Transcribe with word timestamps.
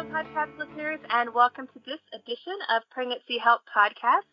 Podcast 0.00 0.56
listeners, 0.58 0.98
and 1.10 1.34
welcome 1.34 1.66
to 1.66 1.80
this 1.84 2.00
edition 2.14 2.56
of 2.74 2.82
Pregnancy 2.90 3.36
Help 3.36 3.60
Podcast. 3.68 4.24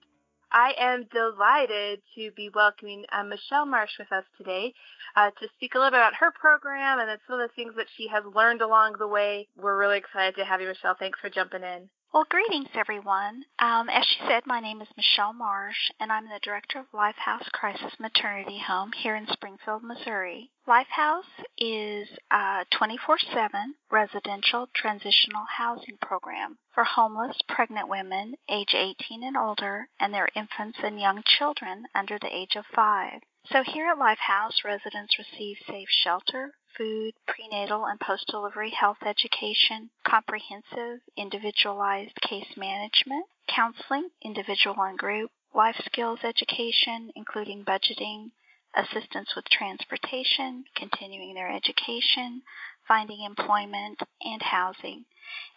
I 0.50 0.74
am 0.80 1.08
delighted 1.12 2.00
to 2.16 2.32
be 2.38 2.50
welcoming 2.55 3.04
uh, 3.12 3.24
Michelle 3.24 3.66
Marsh 3.66 3.92
with 4.00 4.10
us 4.14 4.24
today 4.38 4.74
uh, 5.18 5.32
to 5.32 5.48
speak 5.56 5.76
a 5.76 5.78
little 5.78 5.92
bit 5.92 5.98
about 5.98 6.16
her 6.16 6.32
program 6.32 7.00
and 7.00 7.20
some 7.27 7.38
of 7.41 7.50
the 7.50 7.54
things 7.54 7.73
that 7.76 7.88
she 7.98 8.08
has 8.08 8.23
learned 8.34 8.62
along 8.62 8.95
the 8.98 9.09
way. 9.09 9.50
We're 9.58 9.77
really 9.77 9.98
excited 9.98 10.38
to 10.38 10.45
have 10.45 10.62
you, 10.62 10.68
Michelle. 10.68 10.95
Thanks 10.98 11.20
for 11.20 11.30
jumping 11.30 11.64
in. 11.64 11.90
Well, 12.14 12.26
greetings, 12.30 12.70
everyone. 12.74 13.44
Um, 13.60 13.90
as 13.90 14.05
she 14.05 14.20
said, 14.28 14.44
my 14.46 14.62
name 14.62 14.82
is 14.82 14.88
Michelle 14.96 15.34
Marsh, 15.34 15.92
and 16.00 16.10
I'm 16.10 16.30
the 16.30 16.40
director 16.41 16.80
of 16.80 16.90
Lifehouse 16.94 17.52
Crisis 17.52 18.00
Maternity 18.00 18.60
Home 18.60 18.94
here 18.94 19.18
in 19.18 19.28
Springfield, 19.28 19.84
Missouri. 19.84 20.50
Lifehouse 20.66 21.28
is 21.58 22.08
a 22.32 22.66
24 22.72 23.20
7 23.20 23.76
residential 23.91 24.70
transitional 24.73 25.44
housing 25.58 25.98
program 25.98 26.58
for 26.73 26.86
homeless 26.86 27.41
pregnant 27.50 27.90
women 27.90 28.36
age 28.48 28.73
18 28.73 29.22
and 29.23 29.36
older 29.36 29.89
and 30.00 30.14
their 30.14 30.30
infants 30.34 30.80
and 30.81 31.02
young 31.02 31.23
children 31.23 31.88
under 31.94 32.17
the 32.17 32.34
age 32.34 32.55
of 32.55 32.66
five. 32.73 33.22
So 33.52 33.64
here 33.64 33.89
at 33.89 33.98
Lifehouse, 33.98 34.64
residents 34.64 35.20
receive 35.20 35.58
safe 35.67 35.89
shelter, 35.89 36.53
food, 36.77 37.13
prenatal 37.26 37.86
and 37.86 37.99
post-delivery 37.99 38.72
health 38.72 38.98
education, 39.05 39.90
comprehensive 40.05 41.02
individualized 41.17 42.16
case 42.22 42.55
management, 42.55 43.26
counseling, 43.48 44.09
individual 44.23 44.76
and 44.80 44.98
group, 44.98 45.31
life 45.53 45.76
skills 45.86 46.20
education, 46.23 47.12
including 47.16 47.66
budgeting, 47.66 48.31
assistance 48.76 49.34
with 49.36 49.45
transportation, 49.50 50.63
continuing 50.76 51.34
their 51.34 51.52
education, 51.52 52.41
finding 52.88 53.23
employment, 53.23 54.00
and 54.22 54.41
housing. 54.41 55.05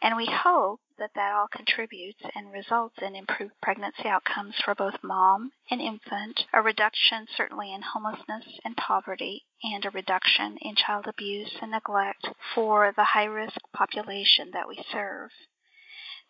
And 0.02 0.16
we 0.16 0.26
hope 0.26 0.80
that 0.98 1.10
that 1.14 1.32
all 1.32 1.48
contributes 1.48 2.20
and 2.34 2.52
results 2.52 2.96
in 3.02 3.14
improved 3.14 3.54
pregnancy 3.62 4.06
outcomes 4.06 4.54
for 4.64 4.74
both 4.74 5.02
mom 5.02 5.52
and 5.70 5.80
infant, 5.80 6.40
a 6.52 6.62
reduction 6.62 7.26
certainly 7.36 7.72
in 7.72 7.82
homelessness 7.82 8.44
and 8.64 8.76
poverty, 8.76 9.44
and 9.62 9.84
a 9.84 9.90
reduction 9.90 10.56
in 10.60 10.76
child 10.76 11.06
abuse 11.06 11.56
and 11.60 11.70
neglect 11.70 12.26
for 12.54 12.92
the 12.96 13.04
high 13.04 13.24
risk 13.24 13.58
population 13.72 14.50
that 14.52 14.68
we 14.68 14.82
serve. 14.92 15.30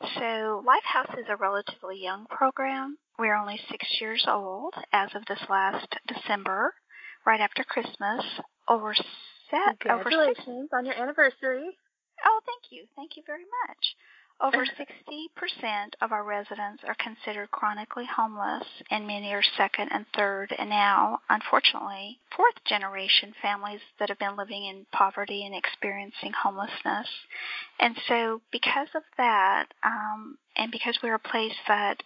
So, 0.03 0.65
Lifehouse 0.67 1.19
is 1.19 1.27
a 1.29 1.37
relatively 1.37 2.03
young 2.03 2.27
program. 2.27 2.99
We're 3.19 3.37
only 3.37 3.61
six 3.71 4.01
years 4.01 4.25
old 4.27 4.75
as 4.93 5.11
of 5.15 5.27
this 5.27 5.43
last 5.51 5.95
December, 6.09 6.75
right 7.27 7.41
after 7.41 7.65
Christmas. 7.65 8.25
Over 8.69 8.95
set, 8.95 9.81
Congratulations 9.81 10.71
over 10.73 10.79
on 10.79 10.87
your 10.87 10.95
anniversary. 10.95 11.77
Oh, 12.25 12.41
thank 12.47 12.71
you. 12.71 12.87
Thank 12.97 13.17
you 13.17 13.23
very 13.27 13.45
much. 13.69 13.97
Over 14.43 14.65
60% 14.65 15.93
of 16.01 16.13
our 16.13 16.25
residents 16.25 16.83
are 16.87 16.95
considered 16.95 17.51
chronically 17.51 18.07
homeless, 18.07 18.67
and 18.91 19.07
many 19.07 19.35
are 19.35 19.43
second 19.43 19.91
and 19.93 20.07
third, 20.17 20.55
and 20.59 20.71
now, 20.71 21.21
unfortunately, 21.29 22.21
fourth 22.35 22.55
generation 22.65 23.35
families 23.43 23.81
that 23.99 24.09
have 24.09 24.19
been 24.19 24.37
living 24.37 24.65
in 24.65 24.87
poverty 24.93 25.45
and 25.45 25.55
experiencing 25.55 26.33
homelessness. 26.33 27.07
And 27.79 27.99
so, 28.09 28.41
because 28.51 28.89
of 28.95 29.03
that, 29.19 29.67
um, 29.85 30.39
and 30.57 30.73
because 30.73 30.99
we're 31.03 31.15
a 31.15 31.19
place 31.19 31.57
that 31.69 32.03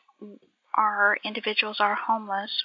our 0.74 1.16
individuals 1.24 1.76
are 1.78 1.94
homeless 1.94 2.64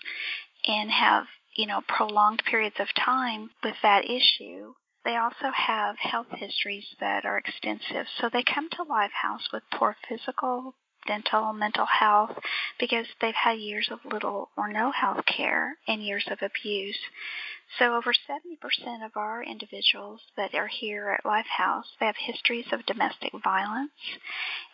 and 0.66 0.90
have, 0.90 1.26
you 1.56 1.68
know, 1.68 1.82
prolonged 1.88 2.42
periods 2.44 2.78
of 2.80 2.88
time 2.96 3.52
with 3.64 3.76
that 3.84 4.06
issue, 4.06 4.74
they 5.06 5.16
also 5.16 5.52
have 5.56 5.98
health 5.98 6.28
histories 6.32 6.86
that 7.00 7.26
are 7.26 7.38
extensive. 7.38 8.06
So 8.20 8.30
they 8.32 8.44
come 8.44 8.70
to 8.72 8.84
Lifehouse 8.84 9.52
with 9.54 9.64
poor 9.74 9.96
physical, 10.08 10.76
dental, 11.08 11.54
mental 11.54 11.86
health 11.86 12.38
because 12.80 13.08
they've 13.22 13.34
had 13.34 13.60
years 13.60 13.90
of 13.92 14.00
little 14.12 14.50
or 14.58 14.72
no 14.72 14.92
health 14.92 15.26
care 15.26 15.78
and 15.88 16.04
years 16.04 16.28
of 16.30 16.40
abuse. 16.42 17.00
So 17.78 17.96
over 17.96 18.12
70% 18.14 19.06
of 19.06 19.16
our 19.16 19.44
individuals 19.44 20.22
that 20.36 20.56
are 20.56 20.68
here 20.68 21.10
at 21.12 21.24
Lifehouse, 21.24 21.86
they 22.00 22.08
have 22.08 22.16
histories 22.18 22.66
of 22.72 22.86
domestic 22.86 23.32
violence 23.44 23.92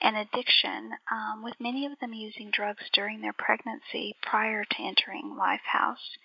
and 0.02 0.16
addiction, 0.16 0.92
um, 1.12 1.44
with 1.44 1.60
many 1.60 1.86
of 1.86 2.00
them 2.00 2.14
using 2.14 2.52
drugs 2.52 2.90
during 2.94 3.22
their 3.22 3.34
pregnancy 3.34 4.16
prior 4.22 4.64
to 4.64 4.82
entering 4.82 5.36
Lifehouse. 5.38 6.18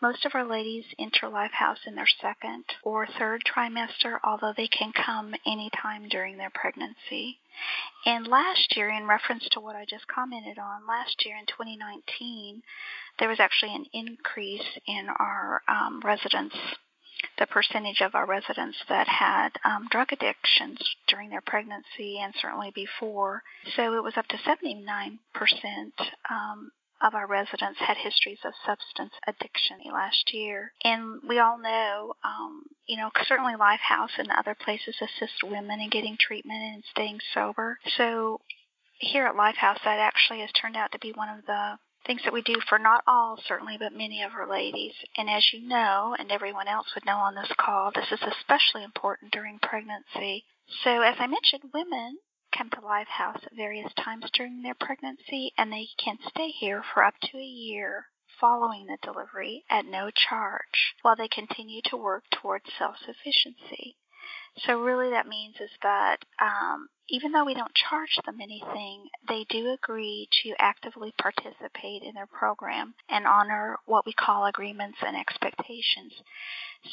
Most 0.00 0.24
of 0.24 0.34
our 0.34 0.44
ladies 0.44 0.84
enter 0.98 1.28
Lifehouse 1.28 1.84
in 1.86 1.96
their 1.96 2.06
second 2.06 2.64
or 2.84 3.06
third 3.06 3.42
trimester, 3.44 4.18
although 4.22 4.54
they 4.56 4.68
can 4.68 4.92
come 4.92 5.34
anytime 5.44 6.08
during 6.08 6.36
their 6.36 6.50
pregnancy. 6.50 7.40
And 8.06 8.26
last 8.26 8.76
year, 8.76 8.88
in 8.90 9.06
reference 9.06 9.48
to 9.52 9.60
what 9.60 9.76
I 9.76 9.84
just 9.88 10.06
commented 10.06 10.58
on, 10.58 10.86
last 10.86 11.24
year 11.24 11.36
in 11.36 11.46
2019, 11.46 12.62
there 13.18 13.28
was 13.28 13.40
actually 13.40 13.74
an 13.74 13.86
increase 13.92 14.78
in 14.86 15.08
our 15.08 15.62
um, 15.68 16.00
residents, 16.04 16.56
the 17.38 17.46
percentage 17.46 18.00
of 18.02 18.14
our 18.14 18.26
residents 18.26 18.76
that 18.88 19.08
had 19.08 19.50
um, 19.64 19.88
drug 19.90 20.12
addictions 20.12 20.78
during 21.08 21.30
their 21.30 21.40
pregnancy 21.40 22.18
and 22.20 22.34
certainly 22.40 22.72
before. 22.74 23.42
So 23.76 23.94
it 23.94 24.02
was 24.02 24.16
up 24.16 24.26
to 24.28 24.36
79% 24.36 25.18
um, 26.30 26.70
of 27.04 27.14
our 27.14 27.26
residents 27.26 27.78
had 27.78 27.98
histories 27.98 28.38
of 28.44 28.54
substance 28.64 29.12
addiction 29.26 29.76
last 29.92 30.32
year. 30.32 30.72
And 30.82 31.20
we 31.28 31.38
all 31.38 31.58
know, 31.58 32.14
um, 32.24 32.62
you 32.86 32.96
know, 32.96 33.10
certainly 33.28 33.52
Lifehouse 33.54 34.16
and 34.18 34.28
other 34.30 34.56
places 34.58 34.96
assist 35.00 35.44
women 35.44 35.80
in 35.80 35.90
getting 35.90 36.16
treatment 36.18 36.62
and 36.62 36.82
staying 36.90 37.18
sober. 37.34 37.78
So 37.98 38.40
here 38.98 39.26
at 39.26 39.36
Lifehouse, 39.36 39.84
that 39.84 39.98
actually 39.98 40.40
has 40.40 40.50
turned 40.52 40.76
out 40.76 40.92
to 40.92 40.98
be 40.98 41.12
one 41.12 41.28
of 41.28 41.44
the 41.44 41.78
things 42.06 42.22
that 42.24 42.32
we 42.32 42.42
do 42.42 42.56
for 42.68 42.78
not 42.78 43.02
all, 43.06 43.38
certainly, 43.46 43.76
but 43.78 43.92
many 43.92 44.22
of 44.22 44.32
our 44.32 44.48
ladies. 44.48 44.92
And 45.16 45.28
as 45.28 45.44
you 45.52 45.66
know, 45.66 46.16
and 46.18 46.30
everyone 46.30 46.68
else 46.68 46.86
would 46.94 47.04
know 47.04 47.16
on 47.16 47.34
this 47.34 47.52
call, 47.58 47.92
this 47.94 48.10
is 48.12 48.20
especially 48.22 48.84
important 48.84 49.32
during 49.32 49.58
pregnancy. 49.58 50.44
So 50.82 51.02
as 51.02 51.16
I 51.18 51.26
mentioned, 51.26 51.70
women 51.72 52.18
come 52.56 52.70
to 52.70 52.80
Lifehouse 52.80 53.44
at 53.44 53.56
various 53.56 53.92
times 53.94 54.24
during 54.32 54.62
their 54.62 54.74
pregnancy, 54.74 55.52
and 55.58 55.72
they 55.72 55.88
can 55.98 56.18
stay 56.28 56.48
here 56.50 56.82
for 56.92 57.04
up 57.04 57.14
to 57.20 57.38
a 57.38 57.42
year 57.42 58.06
following 58.40 58.86
the 58.86 58.98
delivery 59.02 59.64
at 59.70 59.86
no 59.86 60.10
charge 60.10 60.94
while 61.02 61.16
they 61.16 61.28
continue 61.28 61.80
to 61.84 61.96
work 61.96 62.24
towards 62.30 62.64
self-sufficiency. 62.78 63.96
So 64.66 64.80
really 64.80 65.10
that 65.10 65.26
means 65.26 65.56
is 65.60 65.70
that 65.82 66.18
um, 66.40 66.88
even 67.08 67.32
though 67.32 67.44
we 67.44 67.54
don't 67.54 67.74
charge 67.74 68.16
them 68.24 68.40
anything, 68.40 69.08
they 69.28 69.44
do 69.50 69.72
agree 69.72 70.28
to 70.42 70.54
actively 70.58 71.12
participate 71.20 72.02
in 72.02 72.14
their 72.14 72.28
program 72.28 72.94
and 73.08 73.26
honor 73.26 73.76
what 73.86 74.06
we 74.06 74.12
call 74.12 74.46
agreements 74.46 74.98
and 75.04 75.16
expectations. 75.16 76.12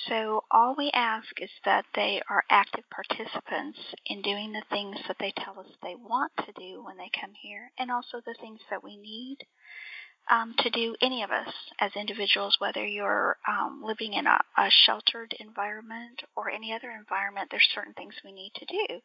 So 0.07 0.43
all 0.49 0.75
we 0.77 0.89
ask 0.93 1.27
is 1.39 1.51
that 1.65 1.85
they 1.95 2.21
are 2.29 2.43
active 2.49 2.83
participants 2.89 3.79
in 4.05 4.21
doing 4.21 4.51
the 4.51 4.63
things 4.69 4.97
that 5.07 5.17
they 5.19 5.33
tell 5.37 5.59
us 5.59 5.67
they 5.83 5.95
want 5.95 6.31
to 6.37 6.51
do 6.57 6.83
when 6.83 6.97
they 6.97 7.11
come 7.19 7.33
here 7.41 7.71
and 7.77 7.91
also 7.91 8.21
the 8.25 8.35
things 8.39 8.59
that 8.69 8.83
we 8.83 8.97
need 8.97 9.37
um, 10.31 10.55
to 10.59 10.69
do 10.69 10.95
any 11.01 11.23
of 11.23 11.29
us 11.29 11.53
as 11.79 11.91
individuals, 11.95 12.55
whether 12.59 12.85
you're 12.85 13.35
um, 13.47 13.81
living 13.83 14.13
in 14.13 14.25
a, 14.25 14.39
a 14.57 14.69
sheltered 14.85 15.35
environment 15.39 16.21
or 16.37 16.49
any 16.49 16.73
other 16.73 16.89
environment, 16.89 17.49
there's 17.51 17.67
certain 17.75 17.93
things 17.93 18.13
we 18.23 18.31
need 18.31 18.53
to 18.55 18.65
do. 18.65 18.99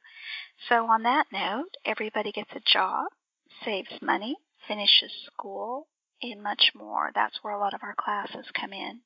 So 0.68 0.86
on 0.86 1.02
that 1.02 1.26
note, 1.32 1.76
everybody 1.84 2.30
gets 2.30 2.50
a 2.54 2.62
job, 2.72 3.08
saves 3.64 3.90
money, 4.00 4.36
finishes 4.68 5.10
school, 5.26 5.88
and 6.22 6.42
much 6.42 6.70
more. 6.76 7.10
That's 7.14 7.38
where 7.42 7.54
a 7.54 7.58
lot 7.58 7.74
of 7.74 7.80
our 7.82 7.96
classes 7.98 8.46
come 8.58 8.72
in. 8.72 9.00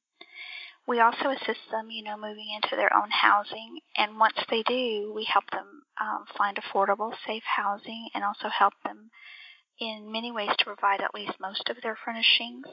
We 0.86 1.00
also 1.00 1.30
assist 1.30 1.70
them, 1.70 1.90
you 1.90 2.04
know, 2.04 2.16
moving 2.16 2.48
into 2.54 2.76
their 2.76 2.94
own 2.94 3.10
housing, 3.10 3.80
and 3.96 4.18
once 4.18 4.38
they 4.50 4.62
do, 4.62 5.12
we 5.14 5.24
help 5.24 5.44
them 5.50 5.82
um, 6.00 6.24
find 6.36 6.58
affordable, 6.58 7.12
safe 7.26 7.44
housing, 7.44 8.08
and 8.14 8.24
also 8.24 8.48
help 8.48 8.74
them 8.84 9.10
in 9.80 10.12
many 10.12 10.30
ways 10.30 10.50
to 10.58 10.64
provide 10.64 11.00
at 11.00 11.14
least 11.14 11.40
most 11.40 11.68
of 11.68 11.78
their 11.82 11.96
furnishings. 12.04 12.66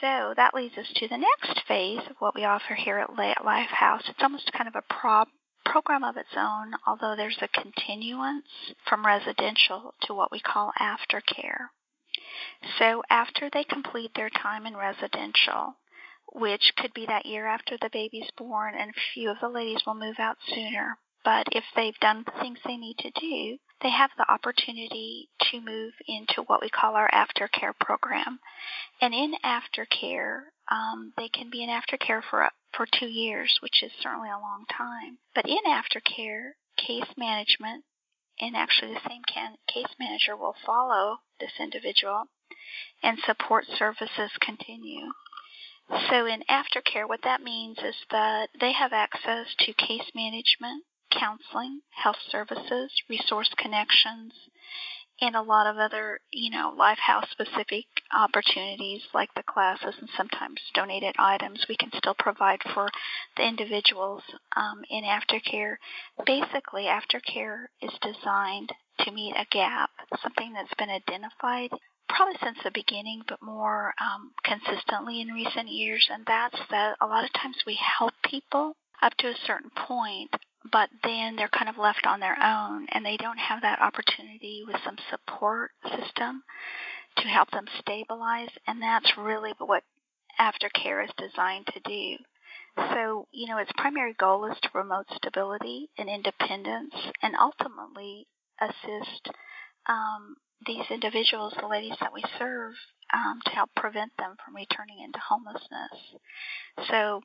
So 0.00 0.34
that 0.36 0.54
leads 0.54 0.76
us 0.78 0.90
to 0.96 1.08
the 1.08 1.18
next 1.18 1.62
phase 1.66 2.00
of 2.08 2.16
what 2.18 2.34
we 2.34 2.44
offer 2.44 2.74
here 2.74 2.98
at 2.98 3.10
Lifehouse. 3.10 4.08
It's 4.08 4.22
almost 4.22 4.52
kind 4.52 4.68
of 4.68 4.74
a 4.74 4.82
pro- 4.82 5.26
program 5.64 6.02
of 6.02 6.16
its 6.16 6.34
own, 6.36 6.74
although 6.86 7.14
there's 7.16 7.38
a 7.40 7.48
continuance 7.48 8.72
from 8.88 9.06
residential 9.06 9.94
to 10.02 10.14
what 10.14 10.32
we 10.32 10.40
call 10.40 10.72
aftercare. 10.80 11.68
So 12.78 13.02
after 13.10 13.50
they 13.50 13.64
complete 13.64 14.12
their 14.14 14.30
time 14.30 14.66
in 14.66 14.76
residential, 14.76 15.76
which 16.32 16.72
could 16.76 16.94
be 16.94 17.06
that 17.06 17.26
year 17.26 17.46
after 17.46 17.76
the 17.76 17.90
baby's 17.92 18.30
born, 18.36 18.74
and 18.74 18.90
a 18.90 19.00
few 19.14 19.30
of 19.30 19.38
the 19.40 19.48
ladies 19.48 19.82
will 19.86 19.94
move 19.94 20.18
out 20.18 20.38
sooner. 20.46 20.98
But 21.24 21.46
if 21.52 21.64
they've 21.76 21.98
done 22.00 22.24
the 22.24 22.40
things 22.40 22.58
they 22.64 22.76
need 22.76 22.98
to 22.98 23.10
do, 23.10 23.58
they 23.80 23.90
have 23.90 24.10
the 24.16 24.30
opportunity 24.30 25.28
to 25.50 25.60
move 25.60 25.92
into 26.06 26.42
what 26.42 26.60
we 26.60 26.68
call 26.68 26.94
our 26.94 27.10
aftercare 27.10 27.78
program. 27.78 28.40
And 29.00 29.14
in 29.14 29.34
aftercare, 29.44 30.42
um, 30.70 31.12
they 31.16 31.28
can 31.28 31.50
be 31.50 31.62
in 31.62 31.70
aftercare 31.70 32.22
for 32.28 32.48
for 32.72 32.86
two 32.98 33.06
years, 33.06 33.58
which 33.60 33.82
is 33.82 33.92
certainly 34.00 34.30
a 34.30 34.40
long 34.40 34.64
time. 34.76 35.18
But 35.34 35.46
in 35.46 35.58
aftercare, 35.66 36.52
case 36.76 37.10
management 37.16 37.84
and 38.40 38.56
actually 38.56 38.94
the 38.94 39.08
same 39.08 39.22
can, 39.32 39.56
case 39.72 39.94
manager 39.98 40.36
will 40.36 40.56
follow 40.64 41.18
this 41.38 41.52
individual 41.60 42.24
and 43.02 43.18
support 43.26 43.66
services 43.78 44.30
continue. 44.40 45.12
So 46.10 46.26
in 46.26 46.42
aftercare, 46.48 47.08
what 47.08 47.22
that 47.24 47.42
means 47.42 47.78
is 47.78 47.96
that 48.10 48.48
they 48.58 48.72
have 48.72 48.92
access 48.92 49.46
to 49.58 49.72
case 49.74 50.10
management, 50.14 50.84
counseling, 51.18 51.80
health 51.90 52.16
services, 52.30 52.90
resource 53.08 53.50
connections, 53.56 54.32
and 55.20 55.36
a 55.36 55.42
lot 55.42 55.66
of 55.66 55.76
other, 55.76 56.18
you 56.32 56.50
know, 56.50 56.74
Lifehouse 56.76 57.30
specific 57.30 57.84
opportunities 58.12 59.02
like 59.14 59.32
the 59.34 59.42
classes 59.44 59.94
and 60.00 60.08
sometimes 60.16 60.60
donated 60.74 61.14
items 61.18 61.64
we 61.68 61.76
can 61.76 61.90
still 61.96 62.14
provide 62.18 62.60
for 62.74 62.88
the 63.36 63.46
individuals 63.46 64.22
um, 64.56 64.82
in 64.90 65.04
aftercare. 65.04 65.76
Basically, 66.26 66.84
aftercare 66.84 67.66
is 67.80 67.92
designed 68.02 68.72
to 69.00 69.12
meet 69.12 69.34
a 69.36 69.46
gap, 69.50 69.90
something 70.22 70.52
that's 70.54 70.74
been 70.74 70.90
identified 70.90 71.70
probably 72.08 72.36
since 72.42 72.58
the 72.62 72.70
beginning, 72.74 73.22
but 73.28 73.40
more 73.40 73.94
um, 74.00 74.32
consistently 74.44 75.20
in 75.20 75.28
recent 75.28 75.68
years, 75.68 76.06
and 76.12 76.24
that's 76.26 76.58
that 76.70 76.96
a 77.00 77.06
lot 77.06 77.24
of 77.24 77.32
times 77.32 77.56
we 77.66 77.78
help 77.98 78.12
people 78.28 78.76
up 79.02 79.12
to 79.18 79.28
a 79.28 79.44
certain 79.46 79.70
point, 79.86 80.30
but 80.70 80.88
then 81.02 81.36
they're 81.36 81.48
kind 81.48 81.68
of 81.68 81.78
left 81.78 82.06
on 82.06 82.20
their 82.20 82.36
own 82.42 82.86
and 82.92 83.04
they 83.04 83.16
don't 83.16 83.38
have 83.38 83.62
that 83.62 83.80
opportunity 83.80 84.62
with 84.66 84.76
some 84.84 84.96
support 85.10 85.70
system 85.82 86.42
to 87.18 87.28
help 87.28 87.50
them 87.50 87.66
stabilize, 87.80 88.48
and 88.66 88.80
that's 88.80 89.12
really 89.18 89.52
what 89.58 89.82
aftercare 90.40 91.04
is 91.04 91.10
designed 91.18 91.66
to 91.66 91.80
do. 91.80 92.16
So, 92.76 93.28
you 93.32 93.48
know, 93.48 93.58
its 93.58 93.72
primary 93.76 94.14
goal 94.14 94.50
is 94.50 94.56
to 94.62 94.70
promote 94.70 95.06
stability 95.14 95.90
and 95.98 96.08
independence 96.08 96.94
and 97.22 97.34
ultimately 97.36 98.26
assist 98.60 99.28
um, 99.88 100.36
these 100.66 100.84
individuals, 100.90 101.54
the 101.60 101.66
ladies 101.66 101.96
that 102.00 102.14
we 102.14 102.22
serve, 102.38 102.72
um, 103.12 103.40
to 103.44 103.50
help 103.50 103.70
prevent 103.76 104.12
them 104.18 104.36
from 104.42 104.56
returning 104.56 105.00
into 105.04 105.18
homelessness. 105.18 106.16
So, 106.88 107.20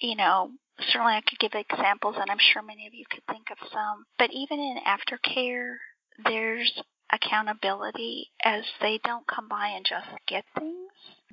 you 0.00 0.16
know, 0.16 0.50
certainly 0.88 1.14
I 1.14 1.22
could 1.22 1.38
give 1.38 1.52
examples, 1.54 2.16
and 2.18 2.30
I'm 2.30 2.38
sure 2.52 2.62
many 2.62 2.86
of 2.86 2.94
you 2.94 3.04
could 3.10 3.24
think 3.30 3.48
of 3.50 3.58
some. 3.72 4.04
But 4.18 4.30
even 4.32 4.58
in 4.58 4.78
aftercare, 4.86 5.76
there's 6.24 6.82
accountability 7.12 8.30
as 8.44 8.62
they 8.80 9.00
don't 9.04 9.26
come 9.26 9.48
by 9.48 9.68
and 9.68 9.84
just 9.84 10.06
get 10.26 10.44
things. 10.58 10.76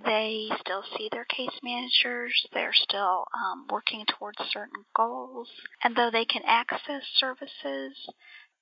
They 0.06 0.50
still 0.60 0.84
see 0.96 1.10
their 1.12 1.26
case 1.26 1.58
managers. 1.64 2.34
They're 2.54 2.74
still 2.74 3.26
um, 3.34 3.66
working 3.70 4.06
towards 4.08 4.38
certain 4.52 4.84
goals. 4.96 5.50
And 5.84 5.96
though 5.96 6.10
they 6.12 6.26
can 6.26 6.44
access 6.46 7.04
services, 7.18 7.94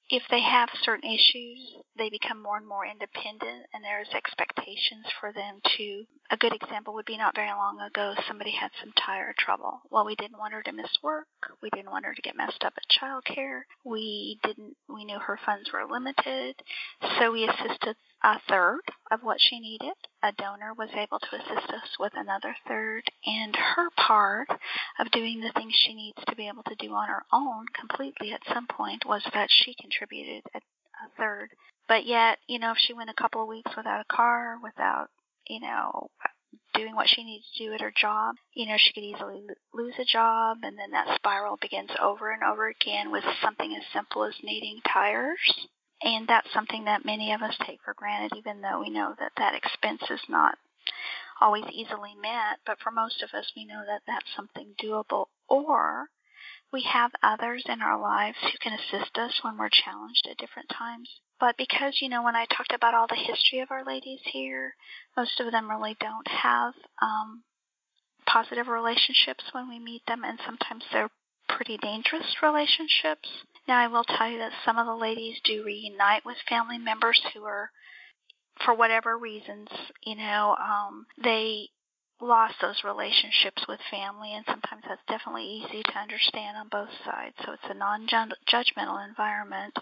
if 0.10 0.24
they 0.30 0.42
have 0.42 0.70
certain 0.84 1.10
issues, 1.10 1.60
they 1.98 2.10
become 2.10 2.42
more 2.42 2.58
and 2.58 2.68
more 2.68 2.86
independent, 2.86 3.66
and 3.74 3.84
there's 3.84 4.10
expectations 4.14 5.06
for 5.20 5.34
them 5.34 5.60
to. 5.78 6.06
A 6.32 6.38
good 6.38 6.54
example 6.54 6.94
would 6.94 7.06
be 7.06 7.18
not 7.18 7.36
very 7.36 7.50
long 7.50 7.80
ago, 7.80 8.14
somebody 8.28 8.52
had 8.52 8.72
some 8.80 8.94
tire 8.94 9.34
trouble. 9.38 9.82
Well, 9.90 10.06
we 10.06 10.16
didn't 10.16 10.40
want 10.40 10.54
her 10.54 10.64
to 10.64 10.72
miss 10.72 10.92
work. 11.02 11.28
We 11.62 11.70
didn't 11.72 11.92
want 11.92 12.06
her 12.06 12.14
to 12.14 12.22
get 12.22 12.38
messed 12.38 12.64
up 12.64 12.74
at 12.78 13.02
childcare. 13.02 13.62
We 13.84 14.40
didn't. 14.44 14.76
We 14.88 15.06
knew 15.06 15.20
her 15.20 15.40
funds 15.46 15.70
were 15.74 15.86
limited, 15.90 16.56
so 17.20 17.32
we 17.32 17.48
assisted 17.48 17.96
a 18.26 18.42
third 18.50 18.82
of 19.12 19.22
what 19.22 19.38
she 19.40 19.60
needed. 19.60 19.94
A 20.24 20.32
donor 20.32 20.74
was 20.74 20.90
able 20.96 21.20
to 21.20 21.36
assist 21.36 21.70
us 21.70 21.96
with 22.00 22.14
another 22.16 22.56
third, 22.68 23.04
and 23.24 23.56
her 23.56 23.90
part 23.96 24.50
of 25.00 25.12
doing 25.12 25.42
the 25.42 25.52
things 25.56 25.76
she 25.76 25.94
needs 25.94 26.18
to 26.28 26.36
be 26.36 26.48
able 26.48 26.64
to 26.64 26.76
do 26.80 26.92
on 26.92 27.08
her 27.08 27.24
own 27.32 27.68
completely 27.80 28.34
at 28.34 28.42
some 28.52 28.66
point 28.66 29.06
was 29.06 29.22
that 29.36 29.50
she 29.52 29.76
contributed 29.80 30.42
a, 30.56 30.58
a 30.58 31.10
third. 31.20 31.50
But 31.88 32.08
yet, 32.08 32.40
you 32.48 32.58
know, 32.58 32.72
if 32.72 32.80
she 32.80 32.94
went 32.94 33.12
a 33.12 33.22
couple 33.22 33.44
of 33.44 33.48
weeks 33.48 33.72
without 33.78 34.02
a 34.02 34.14
car, 34.14 34.58
without, 34.64 35.10
you 35.48 35.60
know, 35.60 36.10
doing 36.74 36.96
what 36.96 37.08
she 37.08 37.24
needs 37.24 37.46
to 37.56 37.68
do 37.68 37.74
at 37.74 37.82
her 37.82 37.94
job, 37.96 38.38
you 38.56 38.66
know, 38.66 38.76
she 38.80 38.92
could 38.92 39.04
easily 39.04 39.44
lose 39.72 39.94
a 40.00 40.06
job, 40.06 40.58
and 40.64 40.80
then 40.80 40.90
that 40.92 41.16
spiral 41.16 41.58
begins 41.62 41.92
over 42.02 42.32
and 42.32 42.42
over 42.42 42.70
again 42.70 43.12
with 43.12 43.24
something 43.44 43.76
as 43.76 43.84
simple 43.94 44.24
as 44.24 44.34
needing 44.42 44.82
tires 44.92 45.68
and 46.02 46.28
that's 46.28 46.52
something 46.54 46.86
that 46.86 47.06
many 47.06 47.32
of 47.34 47.42
us 47.42 47.56
take 47.66 47.80
for 47.84 47.94
granted, 47.94 48.38
even 48.38 48.62
though 48.62 48.80
we 48.80 48.90
know 48.90 49.16
that 49.20 49.32
that 49.38 49.56
expense 49.56 50.04
is 50.10 50.22
not 50.30 50.58
always 51.42 51.66
easily 51.72 52.14
met. 52.22 52.60
But 52.66 52.80
for 52.84 52.92
most 52.92 53.22
of 53.24 53.34
us, 53.38 53.52
we 53.56 53.66
know 53.66 53.82
that 53.86 54.02
that's 54.08 54.36
something 54.36 54.76
doable. 54.82 55.28
Or 55.48 56.10
we 56.72 56.84
have 56.84 57.12
others 57.24 57.64
in 57.68 57.82
our 57.82 58.00
lives 58.00 58.38
who 58.42 58.58
can 58.62 58.74
assist 58.74 59.18
us 59.18 59.40
when 59.42 59.58
we're 59.58 59.70
challenged 59.70 60.28
at 60.30 60.38
different 60.38 60.70
times. 60.70 61.10
But 61.40 61.56
because, 61.58 62.00
you 62.02 62.10
know, 62.10 62.24
when 62.24 62.36
I 62.36 62.46
talked 62.46 62.74
about 62.74 62.94
all 62.94 63.08
the 63.08 63.16
history 63.16 63.60
of 63.60 63.72
our 63.72 63.86
ladies 63.86 64.22
here, 64.24 64.76
most 65.18 65.40
of 65.40 65.52
them 65.52 65.70
really 65.70 65.96
don't 66.00 66.28
have 66.28 66.74
um, 67.02 67.44
positive 68.26 68.68
relationships 68.68 69.44
when 69.52 69.70
we 69.70 69.80
meet 69.80 70.02
them, 70.08 70.24
and 70.24 70.40
sometimes 70.46 70.84
they're 70.92 71.12
pretty 71.50 71.78
dangerous 71.78 72.36
relationships. 72.42 73.30
Now, 73.68 73.78
I 73.80 73.88
will 73.88 74.04
tell 74.04 74.30
you 74.30 74.38
that 74.40 74.52
some 74.64 74.78
of 74.78 74.86
the 74.86 74.96
ladies 74.96 75.40
do 75.44 75.64
reunite 75.64 76.26
with 76.26 76.38
family 76.48 76.78
members 76.78 77.20
who 77.34 77.44
are, 77.46 77.72
for 78.64 78.74
whatever 78.76 79.18
reasons, 79.18 79.70
you 80.04 80.16
know, 80.16 80.56
um, 80.60 81.08
they 81.22 81.70
lost 82.22 82.56
those 82.62 82.84
relationships 82.84 83.66
with 83.68 83.80
family, 83.92 84.34
and 84.34 84.46
sometimes 84.46 84.84
that's 84.88 85.02
definitely 85.08 85.46
easy 85.46 85.84
to 85.84 85.98
understand 85.98 86.58
on 86.58 86.70
both 86.70 86.90
sides. 87.04 87.36
So 87.44 87.54
it's 87.54 87.70
a 87.70 87.74
non 87.74 88.08
judgmental 88.08 89.06
environment. 89.08 89.78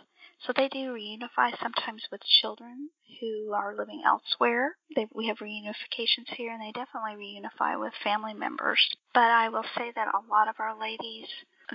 So 0.46 0.52
they 0.56 0.68
do 0.68 0.94
reunify 0.94 1.58
sometimes 1.62 2.04
with 2.12 2.22
children 2.42 2.90
who 3.22 3.54
are 3.54 3.76
living 3.78 4.02
elsewhere. 4.06 4.76
They, 4.96 5.08
we 5.14 5.28
have 5.28 5.38
reunifications 5.38 6.28
here, 6.36 6.52
and 6.52 6.62
they 6.62 6.72
definitely 6.74 7.16
reunify 7.16 7.80
with 7.80 7.94
family 8.04 8.34
members. 8.34 8.80
But 9.14 9.32
I 9.32 9.50
will 9.50 9.66
say 9.78 9.92
that 9.96 10.14
a 10.14 10.30
lot 10.30 10.50
of 10.50 10.56
our 10.60 10.78
ladies, 10.78 11.28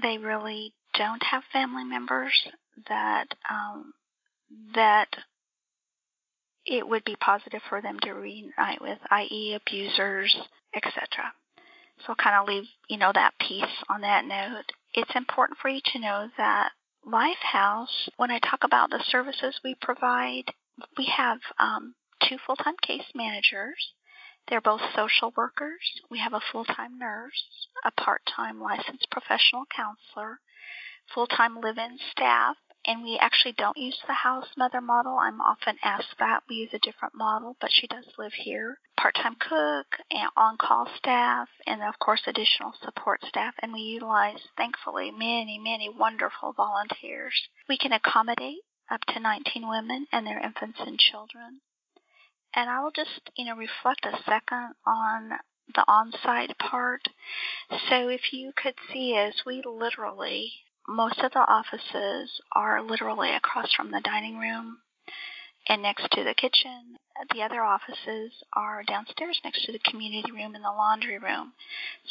they 0.03 0.19
really 0.19 0.75
don't 0.99 1.23
have 1.23 1.43
family 1.53 1.85
members 1.85 2.33
that 2.89 3.27
um, 3.49 3.95
that 4.75 5.09
it 6.67 6.87
would 6.87 7.05
be 7.05 7.17
positive 7.17 7.62
for 7.69 7.81
them 7.81 7.99
to 8.03 8.12
reunite 8.12 8.83
with, 8.83 8.99
i.e., 9.11 9.55
abusers, 9.55 10.37
etc. 10.75 11.33
So 12.06 12.15
kind 12.15 12.37
of 12.37 12.49
leave 12.49 12.65
you 12.89 12.99
know 12.99 13.12
that 13.15 13.39
piece 13.41 13.65
on 13.89 14.03
that 14.03 14.25
note. 14.25 14.67
It's 14.95 15.15
important 15.15 15.59
for 15.62 15.69
you 15.69 15.81
to 15.93 15.99
know 16.00 16.29
that 16.37 16.73
Lifehouse, 17.07 18.09
when 18.17 18.31
I 18.31 18.38
talk 18.38 18.64
about 18.64 18.90
the 18.90 19.02
services 19.09 19.61
we 19.64 19.75
provide, 19.81 20.52
we 20.97 21.07
have 21.07 21.38
um, 21.59 21.95
two 22.28 22.37
full-time 22.47 22.76
case 22.83 23.07
managers. 23.14 23.93
They're 24.49 24.61
both 24.61 24.81
social 24.95 25.33
workers. 25.37 25.81
We 26.11 26.19
have 26.19 26.33
a 26.33 26.40
full-time 26.52 26.99
nurse, 26.99 27.69
a 27.85 27.90
part-time 27.93 28.61
licensed 28.61 29.09
professional 29.11 29.64
counselor, 29.75 30.40
full-time 31.15 31.61
live-in 31.61 31.99
staff, 32.11 32.57
and 32.87 33.03
we 33.03 33.19
actually 33.21 33.53
don't 33.53 33.77
use 33.77 33.99
the 34.07 34.15
house 34.15 34.49
mother 34.57 34.81
model. 34.81 35.19
I'm 35.21 35.41
often 35.41 35.77
asked 35.83 36.15
that. 36.19 36.45
We 36.49 36.57
use 36.57 36.71
a 36.73 36.79
different 36.79 37.15
model, 37.15 37.57
but 37.61 37.71
she 37.73 37.87
does 37.87 38.07
live 38.19 38.33
here. 38.33 38.79
Part-time 38.99 39.37
cook 39.41 39.87
and 40.11 40.31
on-call 40.37 40.88
staff, 40.97 41.49
and 41.67 41.83
of 41.83 41.99
course 41.99 42.23
additional 42.27 42.73
support 42.83 43.21
staff. 43.25 43.55
And 43.61 43.73
we 43.73 43.81
utilize, 43.81 44.41
thankfully, 44.57 45.11
many, 45.11 45.61
many 45.62 45.88
wonderful 45.88 46.53
volunteers. 46.53 47.35
We 47.69 47.77
can 47.79 47.93
accommodate 47.93 48.62
up 48.91 49.00
to 49.09 49.21
19 49.21 49.69
women 49.69 50.07
and 50.12 50.27
their 50.27 50.41
infants 50.41 50.79
and 50.81 50.99
children. 50.99 51.61
And 52.55 52.71
I 52.71 52.83
will 52.83 52.93
just, 52.93 53.31
you 53.37 53.45
know, 53.45 53.57
reflect 53.57 54.07
a 54.07 54.17
second 54.25 54.75
on 54.87 55.33
the 55.75 55.85
on-site 55.87 56.57
part. 56.59 57.03
So 57.91 58.09
if 58.09 58.33
you 58.33 58.53
could 58.57 58.75
see 58.91 59.15
as 59.15 59.35
we 59.45 59.62
literally 59.67 60.53
most 60.88 61.21
of 61.21 61.33
the 61.33 61.40
offices 61.40 62.40
are 62.52 62.83
literally 62.83 63.35
across 63.35 63.73
from 63.75 63.90
the 63.90 64.00
dining 64.00 64.38
room 64.38 64.78
and 65.68 65.83
next 65.83 66.11
to 66.12 66.25
the 66.25 66.35
kitchen. 66.35 66.97
The 67.35 67.42
other 67.42 67.62
offices 67.62 68.33
are 68.54 68.83
downstairs 68.85 69.40
next 69.45 69.64
to 69.66 69.73
the 69.73 69.80
community 69.80 70.33
room 70.33 70.54
and 70.54 70.64
the 70.64 70.71
laundry 70.71 71.18
room. 71.18 71.52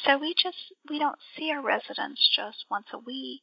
So 0.05 0.17
we 0.17 0.33
just 0.33 0.57
we 0.89 0.99
don't 0.99 1.17
see 1.35 1.51
our 1.51 1.61
residents 1.61 2.29
just 2.35 2.65
once 2.69 2.87
a 2.93 2.99
week 2.99 3.41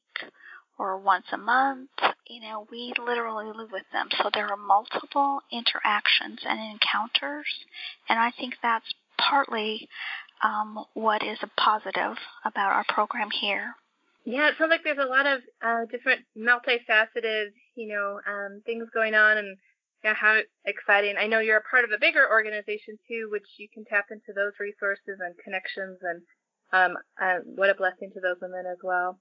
or 0.79 0.99
once 0.99 1.27
a 1.33 1.39
month. 1.39 1.91
You 2.29 2.43
know, 2.43 2.67
we 2.71 2.93
literally 2.99 3.47
live 3.47 3.73
with 3.73 3.85
them. 3.93 4.09
So 4.23 4.31
there 4.33 4.47
are 4.51 4.57
multiple 4.57 5.41
interactions 5.51 6.41
and 6.45 6.61
encounters, 6.61 7.47
and 8.09 8.19
I 8.19 8.31
think 8.39 8.55
that's 8.63 8.95
partly 9.19 9.89
um, 10.43 10.85
what 10.95 11.23
is 11.23 11.39
a 11.43 11.61
positive 11.61 12.17
about 12.45 12.73
our 12.73 12.85
program 12.89 13.31
here. 13.31 13.75
Yeah, 14.25 14.49
it 14.49 14.55
sounds 14.59 14.71
like 14.71 14.85
there's 14.85 14.99
a 14.99 15.05
lot 15.09 15.27
of 15.27 15.41
uh, 15.63 15.85
different 15.91 16.23
multifaceted, 16.37 17.49
you 17.75 17.89
know, 17.89 18.21
um, 18.27 18.63
things 18.65 18.89
going 18.93 19.15
on, 19.15 19.37
and 19.39 19.57
yeah, 20.03 20.15
how 20.15 20.41
exciting! 20.65 21.17
I 21.19 21.27
know 21.27 21.41
you're 21.41 21.59
a 21.59 21.71
part 21.71 21.85
of 21.85 21.91
a 21.93 21.99
bigger 21.99 22.29
organization 22.31 22.99
too, 23.07 23.29
which 23.31 23.47
you 23.59 23.69
can 23.73 23.85
tap 23.85 24.07
into 24.11 24.33
those 24.35 24.53
resources 24.59 25.21
and 25.21 25.35
connections, 25.45 25.99
and 26.03 26.23
um, 26.73 26.97
uh, 27.21 27.41
what 27.45 27.71
a 27.71 27.75
blessing 27.75 28.11
to 28.15 28.21
those 28.21 28.37
women 28.41 28.65
as 28.71 28.79
well. 28.83 29.21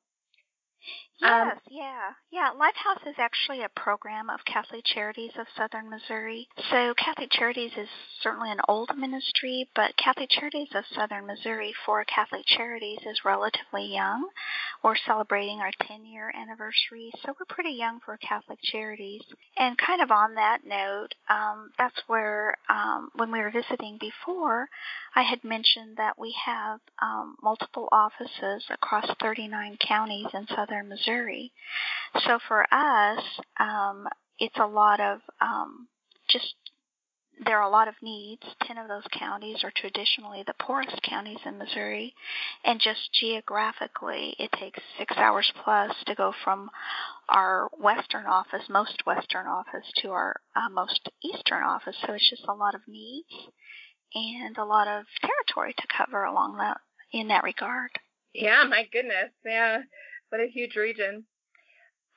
Um, 1.24 1.48
yes, 1.48 1.58
yeah. 1.70 2.10
Yeah, 2.32 2.50
Lifehouse 2.58 3.08
is 3.08 3.16
actually 3.20 3.64
a 3.64 3.70
program 3.80 4.30
of 4.30 4.40
Catholic 4.46 4.84
Charities 4.84 5.32
of 5.40 5.46
Southern 5.56 5.90
Missouri. 5.90 6.48
So 6.72 6.94
Catholic 6.98 7.30
Charities 7.32 7.72
is 7.78 7.88
certainly 8.22 8.52
an 8.52 8.60
old 8.68 8.90
ministry, 8.98 9.70
but 9.76 9.96
Catholic 9.98 10.30
Charities 10.32 10.70
of 10.74 10.84
Southern 10.96 11.28
Missouri 11.28 11.74
for 11.86 12.04
Catholic 12.06 12.44
Charities 12.48 13.00
is 13.06 13.24
relatively 13.24 13.94
young. 13.94 14.28
We're 14.84 14.96
celebrating 15.06 15.60
our 15.60 15.72
10 15.88 16.06
year 16.06 16.34
anniversary, 16.36 17.12
so 17.24 17.34
we're 17.40 17.56
pretty 17.56 17.78
young 17.78 18.00
for 18.04 18.18
Catholic 18.18 18.60
Charities. 18.64 19.22
And 19.56 19.78
kind 19.78 20.02
of 20.02 20.10
on 20.12 20.36
that 20.36 20.66
note, 20.66 21.14
um, 21.30 21.70
that's 21.78 22.02
where, 22.08 22.56
um, 22.68 23.12
when 23.16 23.32
we 23.32 23.40
were 23.40 23.52
visiting 23.52 23.98
before, 24.00 24.68
I 25.16 25.22
had 25.22 25.44
mentioned 25.44 25.98
that 25.98 26.18
we 26.18 26.36
have 26.46 26.80
um, 27.02 27.36
multiple 27.44 27.88
offices 27.92 28.66
across 28.72 29.06
39 29.22 29.78
counties 29.88 30.28
in 30.34 30.48
southern 30.48 30.73
Missouri. 30.82 31.52
So 32.26 32.40
for 32.48 32.66
us, 32.74 33.24
um, 33.60 34.08
it's 34.40 34.58
a 34.58 34.66
lot 34.66 35.00
of 35.00 35.20
um, 35.42 35.88
just 36.30 36.56
there 37.46 37.58
are 37.60 37.68
a 37.68 37.72
lot 37.72 37.88
of 37.88 37.96
needs. 38.02 38.44
Ten 38.64 38.78
of 38.78 38.88
those 38.88 39.04
counties 39.12 39.64
are 39.64 39.72
traditionally 39.76 40.44
the 40.46 40.54
poorest 40.60 41.02
counties 41.04 41.40
in 41.46 41.58
Missouri, 41.58 42.14
and 42.64 42.80
just 42.80 43.12
geographically, 43.20 44.36
it 44.40 44.52
takes 44.60 44.80
six 44.98 45.16
hours 45.18 45.52
plus 45.64 45.92
to 46.06 46.16
go 46.16 46.34
from 46.44 46.70
our 47.30 47.70
western 47.80 48.26
office, 48.26 48.64
most 48.70 49.04
western 49.06 49.48
office, 49.48 49.86
to 50.02 50.10
our 50.10 50.36
uh, 50.56 50.70
most 50.70 51.10
eastern 51.24 51.64
office. 51.64 51.96
So 52.06 52.14
it's 52.14 52.30
just 52.30 52.46
a 52.48 52.54
lot 52.54 52.76
of 52.76 52.82
needs 52.88 53.34
and 54.16 54.58
a 54.58 54.66
lot 54.66 54.88
of 54.88 55.06
territory 55.22 55.74
to 55.78 55.88
cover 55.98 56.24
along 56.24 56.58
that 56.58 56.78
in 57.12 57.28
that 57.30 57.44
regard. 57.44 57.90
Yeah, 58.34 58.64
my 58.70 58.88
goodness. 58.92 59.32
Yeah, 59.46 59.80
what 60.34 60.42
a 60.42 60.50
huge 60.50 60.76
region. 60.76 61.24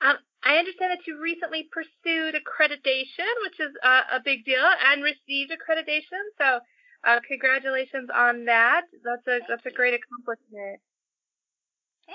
Um, 0.01 0.17
I 0.43 0.57
understand 0.57 0.89
that 0.89 1.05
you 1.05 1.21
recently 1.21 1.69
pursued 1.69 2.33
accreditation, 2.33 3.29
which 3.45 3.59
is 3.59 3.69
a 3.85 4.19
big 4.25 4.43
deal, 4.43 4.65
and 4.89 5.03
received 5.03 5.53
accreditation. 5.53 6.25
So, 6.41 6.59
uh, 7.05 7.19
congratulations 7.27 8.09
on 8.09 8.45
that. 8.45 8.85
That's 9.05 9.27
a 9.27 9.45
that's 9.47 9.65
a 9.67 9.71
great 9.71 9.93
accomplishment. 9.93 10.81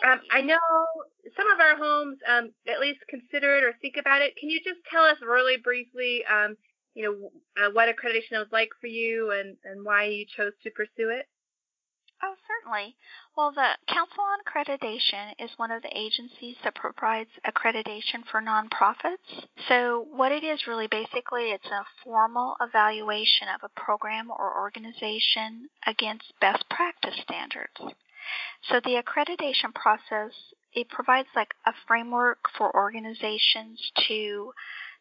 Um, 0.02 0.20
I 0.32 0.40
know 0.40 0.58
some 1.36 1.46
of 1.52 1.60
our 1.60 1.76
homes 1.76 2.18
um, 2.26 2.50
at 2.66 2.80
least 2.80 2.98
consider 3.08 3.58
it 3.58 3.64
or 3.64 3.72
think 3.80 3.94
about 3.96 4.22
it. 4.22 4.34
Can 4.40 4.50
you 4.50 4.58
just 4.58 4.80
tell 4.90 5.04
us 5.04 5.18
really 5.22 5.58
briefly, 5.62 6.24
um, 6.26 6.56
you 6.94 7.04
know, 7.04 7.30
uh, 7.62 7.70
what 7.70 7.88
accreditation 7.88 8.38
was 8.38 8.50
like 8.50 8.70
for 8.80 8.88
you 8.88 9.30
and, 9.30 9.56
and 9.64 9.84
why 9.84 10.06
you 10.06 10.24
chose 10.26 10.52
to 10.64 10.70
pursue 10.70 11.10
it? 11.10 11.26
Oh, 12.22 12.34
certainly. 12.46 12.96
Well, 13.34 13.52
the 13.52 13.78
Council 13.88 14.22
on 14.24 14.40
Accreditation 14.44 15.32
is 15.38 15.50
one 15.56 15.70
of 15.70 15.80
the 15.82 15.96
agencies 15.96 16.56
that 16.64 16.74
provides 16.74 17.30
accreditation 17.46 18.26
for 18.30 18.42
nonprofits. 18.42 19.46
So, 19.68 20.06
what 20.10 20.32
it 20.32 20.44
is 20.44 20.66
really 20.66 20.86
basically, 20.86 21.50
it's 21.50 21.66
a 21.66 21.86
formal 22.04 22.56
evaluation 22.60 23.48
of 23.48 23.62
a 23.64 23.80
program 23.80 24.30
or 24.30 24.60
organization 24.60 25.70
against 25.86 26.38
best 26.42 26.68
practice 26.68 27.18
standards. 27.22 27.80
So, 28.68 28.80
the 28.80 29.02
accreditation 29.02 29.74
process 29.74 30.32
it 30.74 30.88
provides 30.90 31.28
like 31.34 31.54
a 31.66 31.72
framework 31.86 32.38
for 32.56 32.74
organizations 32.74 33.92
to 34.08 34.52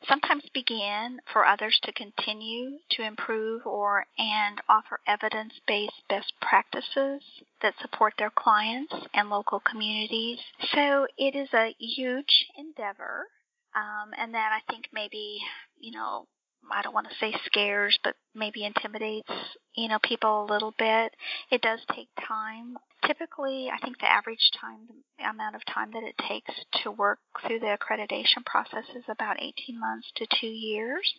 sometimes 0.08 0.44
begin 0.54 1.20
for 1.32 1.46
others 1.46 1.80
to 1.84 1.94
continue 1.94 2.78
to 2.92 3.04
improve 3.04 3.66
or 3.66 4.06
and 4.18 4.62
offer 4.68 5.00
evidence-based 5.08 6.04
best 6.10 6.34
practices 6.42 7.22
that 7.62 7.74
support 7.82 8.14
their 8.18 8.32
clients 8.32 8.94
and 9.14 9.30
local 9.30 9.60
communities. 9.60 10.40
So 10.74 11.08
it 11.18 11.36
is 11.36 11.50
a 11.54 11.76
huge 11.80 12.46
endeavor, 12.58 13.28
um, 13.76 14.12
and 14.18 14.34
that 14.34 14.52
I 14.54 14.72
think 14.72 14.86
maybe 14.94 15.40
you 15.80 15.92
know 15.92 16.28
I 16.72 16.82
don't 16.82 16.94
want 16.94 17.08
to 17.10 17.16
say 17.20 17.34
scares, 17.46 17.98
but 18.04 18.16
maybe 18.36 18.66
intimidates, 18.66 19.32
you 19.76 19.88
know, 19.88 20.00
people 20.04 20.44
a 20.44 20.52
little 20.52 20.74
bit. 20.78 21.14
It 21.52 21.62
does 21.62 21.80
take 21.96 22.10
time. 22.28 22.78
Typically, 23.06 23.70
I 23.74 23.84
think 23.84 24.00
the 24.00 24.12
average 24.12 24.52
time, 24.60 24.88
the 25.18 25.30
amount 25.30 25.56
of 25.56 25.66
time 25.66 25.92
that 25.94 26.04
it 26.04 26.16
takes 26.28 26.54
to 26.84 26.92
work 26.92 27.20
through 27.46 27.60
the 27.60 27.78
accreditation 27.78 28.46
process 28.46 28.86
is 28.96 29.04
about 29.10 29.42
18 29.42 29.80
months 29.80 30.08
to 30.18 30.28
two 30.40 30.48
years. 30.48 31.12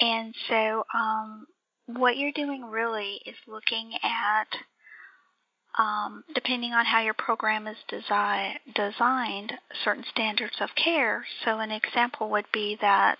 And 0.00 0.34
so, 0.48 0.84
um, 0.94 1.46
what 1.86 2.16
you're 2.16 2.32
doing 2.32 2.64
really 2.64 3.20
is 3.26 3.36
looking 3.46 3.92
at, 4.02 4.48
um, 5.78 6.24
depending 6.34 6.72
on 6.72 6.84
how 6.84 7.00
your 7.00 7.14
program 7.14 7.66
is 7.66 7.76
desi- 7.90 8.58
designed, 8.74 9.52
certain 9.84 10.04
standards 10.10 10.56
of 10.60 10.70
care. 10.74 11.24
So, 11.44 11.58
an 11.58 11.70
example 11.70 12.30
would 12.30 12.50
be 12.52 12.76
that 12.80 13.18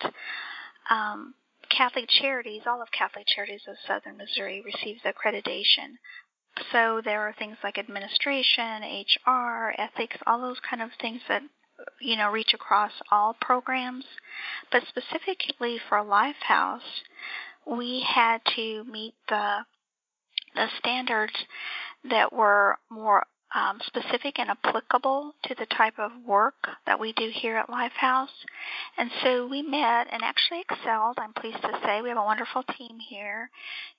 um, 0.91 1.35
Catholic 1.69 2.09
Charities, 2.09 2.63
all 2.67 2.83
of 2.83 2.89
Catholic 2.91 3.27
Charities 3.27 3.63
of 3.69 3.77
Southern 3.87 4.17
Missouri 4.17 4.63
receives 4.65 5.03
accreditation. 5.03 5.99
So 6.73 7.01
there 7.05 7.23
are 7.23 7.35
things 7.39 7.57
like 7.63 7.79
administration, 7.79 8.83
HR, 8.83 9.75
ethics, 9.77 10.17
all 10.27 10.41
those 10.41 10.61
kind 10.69 10.83
of 10.83 10.91
things 11.01 11.21
that 11.29 11.43
you 12.01 12.17
know 12.17 12.31
reach 12.31 12.55
across 12.55 12.93
all 13.11 13.37
programs. 13.41 14.05
But 14.73 14.83
specifically 14.89 15.79
for 15.89 15.99
Lifehouse, 15.99 16.81
we 17.67 18.07
had 18.07 18.41
to 18.57 18.85
meet 18.85 19.15
the 19.29 19.59
the 20.55 20.67
standards 20.79 21.35
that 22.09 22.33
were 22.33 22.79
more 22.91 23.27
um, 23.55 23.81
specific 23.87 24.39
and 24.39 24.51
applicable 24.51 25.35
to 25.45 25.55
the 25.55 25.67
type 25.67 25.99
of 25.99 26.11
work 26.27 26.55
that 26.87 27.01
we 27.01 27.13
do 27.13 27.31
here 27.33 27.57
at 27.57 27.69
Lifehouse. 27.69 28.35
And 28.99 29.11
so 29.23 29.47
we 29.47 29.63
met 29.63 30.09
and 30.11 30.23
actually 30.23 30.61
excelled, 30.69 31.19
I'm 31.19 31.33
pleased 31.33 31.63
to 31.63 31.81
say. 31.85 32.03
We 32.03 32.09
have 32.09 32.19
a 32.19 32.25
wonderful 32.25 32.65
team 32.77 32.99
here 33.09 33.51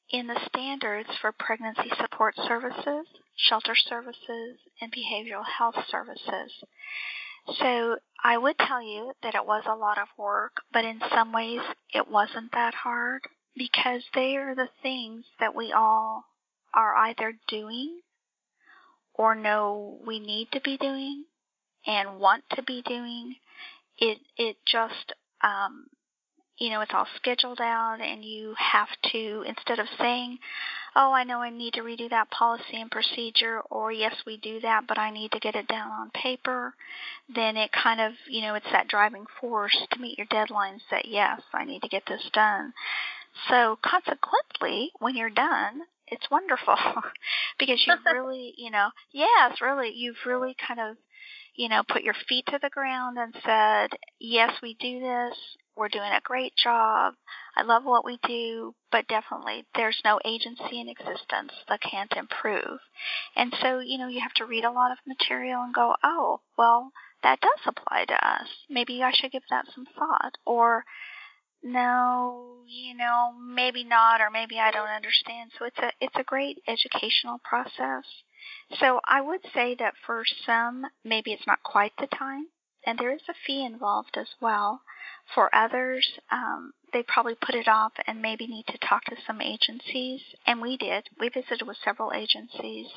in 0.09 0.27
the 0.27 0.39
standards 0.47 1.09
for 1.21 1.31
pregnancy 1.31 1.91
support 1.99 2.35
services, 2.47 3.07
shelter 3.35 3.75
services, 3.75 4.57
and 4.81 4.91
behavioral 4.91 5.45
health 5.45 5.75
services. 5.89 6.51
So 7.59 7.97
I 8.23 8.37
would 8.37 8.57
tell 8.57 8.81
you 8.81 9.13
that 9.23 9.35
it 9.35 9.45
was 9.45 9.63
a 9.65 9.75
lot 9.75 9.97
of 9.97 10.07
work, 10.17 10.57
but 10.73 10.83
in 10.83 10.99
some 11.13 11.31
ways 11.31 11.61
it 11.93 12.09
wasn't 12.09 12.51
that 12.51 12.73
hard 12.73 13.21
because 13.55 14.03
they 14.13 14.35
are 14.35 14.53
the 14.53 14.69
things 14.83 15.25
that 15.39 15.55
we 15.55 15.71
all 15.71 16.25
are 16.73 16.95
either 16.95 17.33
doing 17.47 18.01
or 19.17 19.35
know 19.35 19.99
we 20.05 20.19
need 20.19 20.47
to 20.53 20.61
be 20.61 20.77
doing 20.77 21.25
and 21.85 22.19
want 22.19 22.43
to 22.55 22.63
be 22.63 22.81
doing. 22.83 23.35
It 23.97 24.19
it 24.37 24.57
just 24.65 25.13
um, 25.43 25.87
you 26.57 26.69
know 26.69 26.81
it's 26.81 26.93
all 26.93 27.07
scheduled 27.15 27.59
out, 27.59 27.99
and 27.99 28.23
you 28.23 28.53
have 28.57 28.89
to 29.11 29.43
instead 29.47 29.79
of 29.79 29.87
saying, 29.97 30.37
"Oh, 30.95 31.11
I 31.11 31.23
know 31.23 31.41
I 31.41 31.49
need 31.49 31.73
to 31.73 31.81
redo 31.81 32.09
that 32.09 32.29
policy 32.29 32.79
and 32.79 32.91
procedure," 32.91 33.61
or 33.71 33.91
"Yes, 33.91 34.15
we 34.25 34.37
do 34.37 34.59
that, 34.61 34.85
but 34.87 34.99
I 34.99 35.09
need 35.09 35.31
to 35.31 35.39
get 35.39 35.55
it 35.55 35.67
down 35.67 35.91
on 35.91 36.11
paper," 36.11 36.75
then 37.27 37.57
it 37.57 37.71
kind 37.71 37.99
of 37.99 38.13
you 38.27 38.41
know 38.41 38.53
it's 38.53 38.71
that 38.71 38.87
driving 38.87 39.25
force 39.41 39.77
to 39.91 39.99
meet 39.99 40.17
your 40.17 40.27
deadlines. 40.27 40.81
That 40.91 41.05
yes, 41.07 41.41
I 41.53 41.65
need 41.65 41.81
to 41.81 41.89
get 41.89 42.03
this 42.07 42.29
done. 42.33 42.73
So 43.49 43.77
consequently, 43.81 44.91
when 44.99 45.15
you're 45.15 45.29
done, 45.29 45.81
it's 46.07 46.29
wonderful 46.31 46.75
because 47.59 47.83
you've 47.85 47.99
really, 48.13 48.53
you 48.57 48.71
know, 48.71 48.89
yes, 49.11 49.61
really, 49.61 49.91
you've 49.95 50.25
really 50.25 50.55
kind 50.67 50.79
of, 50.79 50.97
you 51.55 51.69
know, 51.69 51.81
put 51.87 52.03
your 52.03 52.15
feet 52.27 52.45
to 52.47 52.59
the 52.61 52.69
ground 52.69 53.17
and 53.17 53.33
said, 53.43 53.97
yes, 54.19 54.51
we 54.61 54.75
do 54.79 54.99
this. 54.99 55.37
We're 55.75 55.89
doing 55.89 56.11
a 56.11 56.21
great 56.23 56.53
job. 56.55 57.13
I 57.55 57.61
love 57.63 57.83
what 57.83 58.05
we 58.05 58.17
do, 58.27 58.73
but 58.91 59.07
definitely 59.07 59.65
there's 59.75 59.99
no 60.03 60.19
agency 60.25 60.81
in 60.81 60.89
existence 60.89 61.51
that 61.69 61.81
can't 61.81 62.11
improve. 62.15 62.79
And 63.35 63.53
so, 63.61 63.79
you 63.79 63.99
know, 63.99 64.07
you 64.07 64.21
have 64.21 64.33
to 64.35 64.45
read 64.45 64.65
a 64.65 64.71
lot 64.71 64.91
of 64.91 64.97
material 65.05 65.61
and 65.61 65.73
go, 65.73 65.93
oh, 66.03 66.41
well, 66.57 66.91
that 67.23 67.41
does 67.41 67.59
apply 67.65 68.05
to 68.05 68.13
us. 68.13 68.47
Maybe 68.69 69.03
I 69.03 69.11
should 69.11 69.31
give 69.31 69.43
that 69.49 69.65
some 69.73 69.85
thought. 69.97 70.37
Or, 70.45 70.83
no, 71.63 72.63
you 72.67 72.95
know, 72.95 73.33
maybe 73.39 73.83
not, 73.83 74.21
or 74.21 74.29
maybe 74.29 74.59
I 74.59 74.71
don't 74.71 74.89
understand. 74.89 75.51
So 75.57 75.65
it's 75.65 75.77
a 75.79 75.91
it's 75.99 76.15
a 76.15 76.23
great 76.23 76.59
educational 76.67 77.39
process. 77.43 78.05
So 78.79 78.99
I 79.07 79.21
would 79.21 79.41
say 79.53 79.75
that 79.79 79.93
for 80.05 80.23
some, 80.45 80.85
maybe 81.03 81.33
it's 81.33 81.47
not 81.47 81.63
quite 81.63 81.93
the 81.97 82.07
time, 82.07 82.47
and 82.85 82.97
there 82.97 83.13
is 83.13 83.21
a 83.29 83.33
fee 83.45 83.65
involved 83.65 84.17
as 84.17 84.29
well. 84.41 84.81
For 85.35 85.53
others, 85.53 86.07
um, 86.31 86.71
they 86.93 87.03
probably 87.03 87.35
put 87.35 87.55
it 87.55 87.67
off 87.67 87.91
and 88.05 88.21
maybe 88.21 88.47
need 88.47 88.67
to 88.67 88.77
talk 88.77 89.03
to 89.05 89.15
some 89.25 89.41
agencies, 89.41 90.21
and 90.45 90.61
we 90.61 90.77
did. 90.77 91.09
We 91.19 91.29
visited 91.29 91.67
with 91.67 91.77
several 91.83 92.13
agencies 92.13 92.87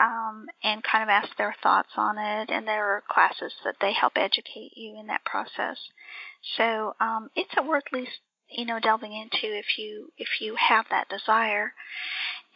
um, 0.00 0.46
and 0.62 0.82
kind 0.82 1.02
of 1.02 1.08
ask 1.08 1.36
their 1.36 1.54
thoughts 1.62 1.90
on 1.96 2.18
it, 2.18 2.50
and 2.50 2.66
there 2.66 2.96
are 2.96 3.02
classes 3.10 3.52
that 3.64 3.76
they 3.80 3.92
help 3.92 4.14
educate 4.16 4.72
you 4.76 4.98
in 4.98 5.06
that 5.06 5.24
process. 5.24 5.78
So 6.56 6.94
um, 7.00 7.30
it's 7.34 7.54
a 7.56 7.62
worth 7.62 7.84
least 7.92 8.20
you 8.50 8.64
know 8.64 8.78
delving 8.78 9.12
into 9.12 9.54
if 9.56 9.78
you 9.78 10.12
if 10.18 10.40
you 10.40 10.56
have 10.56 10.86
that 10.90 11.08
desire. 11.08 11.72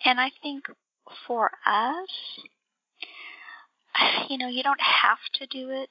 And 0.04 0.18
I 0.20 0.30
think 0.42 0.64
for 1.26 1.50
us, 1.66 2.08
you 4.28 4.38
know, 4.38 4.48
you 4.48 4.62
don't 4.62 4.80
have 4.80 5.18
to 5.34 5.46
do 5.46 5.70
it 5.70 5.90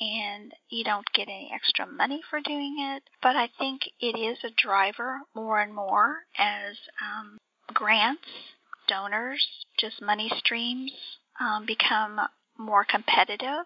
and 0.00 0.52
you 0.70 0.82
don't 0.82 1.06
get 1.14 1.28
any 1.28 1.50
extra 1.54 1.86
money 1.86 2.20
for 2.30 2.40
doing 2.40 2.76
it. 2.78 3.02
But 3.22 3.36
I 3.36 3.48
think 3.58 3.82
it 4.00 4.18
is 4.18 4.38
a 4.44 4.54
driver 4.56 5.20
more 5.34 5.60
and 5.60 5.74
more 5.74 6.20
as 6.38 6.76
um, 7.02 7.38
grants, 7.72 8.22
donors, 8.90 9.46
just 9.78 10.02
money 10.02 10.30
streams 10.38 10.92
um, 11.40 11.64
become 11.64 12.20
more 12.58 12.84
competitive 12.84 13.64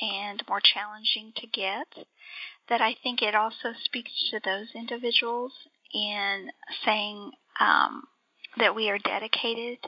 and 0.00 0.42
more 0.48 0.60
challenging 0.60 1.32
to 1.36 1.46
get. 1.46 2.06
That 2.68 2.80
I 2.80 2.94
think 3.02 3.22
it 3.22 3.34
also 3.34 3.72
speaks 3.84 4.10
to 4.30 4.40
those 4.44 4.68
individuals 4.74 5.52
in 5.94 6.50
saying 6.84 7.30
um, 7.60 8.02
that 8.58 8.74
we 8.74 8.90
are 8.90 8.98
dedicated 8.98 9.78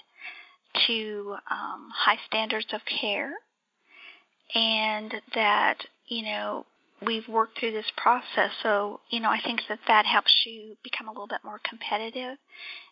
to 0.87 1.37
um, 1.51 1.89
high 1.95 2.19
standards 2.27 2.69
of 2.73 2.81
care 2.85 3.33
and 4.55 5.13
that, 5.35 5.77
you 6.07 6.23
know, 6.23 6.67
we've 7.05 7.29
worked 7.29 7.59
through 7.59 7.73
this 7.73 7.91
process. 7.97 8.51
So, 8.63 9.01
you 9.11 9.21
know, 9.21 9.31
I 9.31 9.41
think 9.43 9.61
that 9.69 9.81
that 9.87 10.07
helps 10.07 10.45
you 10.47 10.77
become 10.83 11.09
a 11.09 11.13
little 11.13 11.27
bit 11.27 11.45
more 11.45 11.61
competitive. 11.69 12.39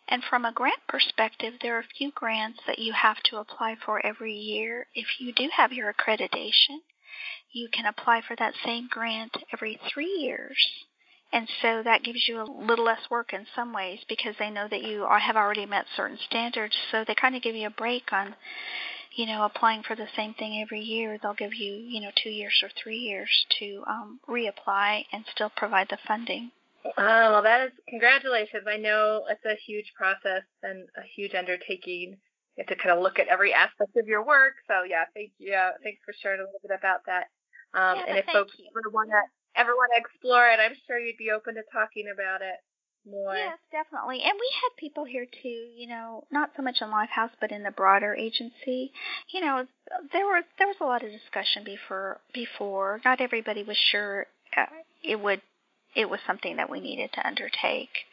And 0.07 0.23
from 0.23 0.45
a 0.45 0.53
grant 0.53 0.79
perspective, 0.87 1.55
there 1.61 1.75
are 1.75 1.81
a 1.81 1.97
few 1.97 2.11
grants 2.15 2.59
that 2.67 2.79
you 2.79 2.93
have 2.93 3.17
to 3.25 3.37
apply 3.37 3.75
for 3.85 4.05
every 4.05 4.33
year. 4.33 4.87
If 4.95 5.07
you 5.19 5.33
do 5.33 5.49
have 5.55 5.73
your 5.73 5.93
accreditation, 5.93 6.79
you 7.51 7.67
can 7.71 7.85
apply 7.85 8.21
for 8.25 8.35
that 8.37 8.53
same 8.63 8.87
grant 8.89 9.35
every 9.53 9.79
three 9.93 10.17
years. 10.19 10.57
And 11.33 11.49
so 11.61 11.83
that 11.83 12.03
gives 12.03 12.25
you 12.27 12.39
a 12.39 12.45
little 12.45 12.85
less 12.85 13.09
work 13.11 13.33
in 13.33 13.45
some 13.53 13.73
ways 13.73 13.99
because 14.07 14.35
they 14.39 14.49
know 14.49 14.67
that 14.69 14.83
you 14.83 15.05
have 15.09 15.35
already 15.35 15.65
met 15.65 15.85
certain 15.95 16.17
standards. 16.25 16.73
So 16.91 17.03
they 17.05 17.15
kind 17.15 17.35
of 17.35 17.41
give 17.41 17.55
you 17.55 17.67
a 17.67 17.71
break 17.71 18.13
on 18.13 18.33
you 19.17 19.25
know, 19.25 19.43
applying 19.43 19.81
for 19.81 19.95
the 19.95 20.07
same 20.15 20.35
thing 20.35 20.61
every 20.61 20.79
year, 20.79 21.17
they'll 21.21 21.33
give 21.33 21.55
you, 21.55 21.73
you 21.73 21.99
know, 21.99 22.11
two 22.23 22.29
years 22.29 22.53
or 22.61 22.69
three 22.81 22.99
years 22.99 23.29
to 23.59 23.83
um, 23.89 24.19
reapply 24.29 25.05
and 25.11 25.25
still 25.33 25.51
provide 25.57 25.87
the 25.89 25.97
funding. 26.07 26.51
Oh, 26.85 27.31
well, 27.33 27.41
that 27.41 27.65
is 27.65 27.71
congratulations. 27.89 28.63
I 28.67 28.77
know 28.77 29.25
it's 29.27 29.43
a 29.43 29.57
huge 29.65 29.91
process 29.97 30.43
and 30.61 30.87
a 30.95 31.01
huge 31.15 31.33
undertaking. 31.33 32.15
You 32.55 32.63
have 32.63 32.67
to 32.67 32.75
kind 32.75 32.95
of 32.95 33.01
look 33.01 33.17
at 33.17 33.27
every 33.27 33.53
aspect 33.53 33.97
of 33.97 34.07
your 34.07 34.23
work. 34.23 34.53
So 34.67 34.85
yeah, 34.87 35.05
thank 35.15 35.31
you. 35.39 35.49
Yeah, 35.51 35.71
thanks 35.83 35.99
for 36.05 36.13
sharing 36.21 36.39
a 36.39 36.45
little 36.45 36.61
bit 36.61 36.77
about 36.77 37.01
that. 37.07 37.33
Um, 37.73 37.97
yeah, 37.97 38.05
and 38.07 38.17
if 38.19 38.25
folks 38.31 38.53
you. 38.57 38.69
ever 38.69 38.93
want 38.93 39.09
to 39.09 39.21
ever 39.59 39.73
want 39.73 39.91
to 39.97 39.99
explore 39.99 40.45
it, 40.47 40.61
I'm 40.61 40.77
sure 40.85 40.99
you'd 40.99 41.17
be 41.17 41.33
open 41.33 41.55
to 41.55 41.65
talking 41.73 42.05
about 42.13 42.45
it 42.45 42.61
more. 43.09 43.35
Yes, 43.35 43.57
definitely. 43.71 44.21
And 44.23 44.33
we 44.33 44.51
had 44.61 44.77
people 44.77 45.05
here 45.05 45.25
too, 45.25 45.65
you 45.75 45.87
know, 45.87 46.23
not 46.31 46.51
so 46.55 46.63
much 46.63 46.77
in 46.81 46.87
Lifehouse, 46.89 47.31
but 47.39 47.51
in 47.51 47.63
the 47.63 47.71
broader 47.71 48.13
agency. 48.15 48.91
You 49.29 49.41
know, 49.41 49.65
there 50.11 50.25
were 50.25 50.41
there 50.57 50.67
was 50.67 50.77
a 50.81 50.85
lot 50.85 51.03
of 51.03 51.11
discussion 51.11 51.63
before 51.63 52.19
before. 52.33 53.01
Not 53.05 53.21
everybody 53.21 53.63
was 53.63 53.77
sure 53.77 54.27
uh, 54.55 54.65
it 55.03 55.19
would 55.19 55.41
it 55.95 56.09
was 56.09 56.19
something 56.27 56.57
that 56.57 56.69
we 56.69 56.79
needed 56.79 57.11
to 57.13 57.27
undertake. 57.27 58.05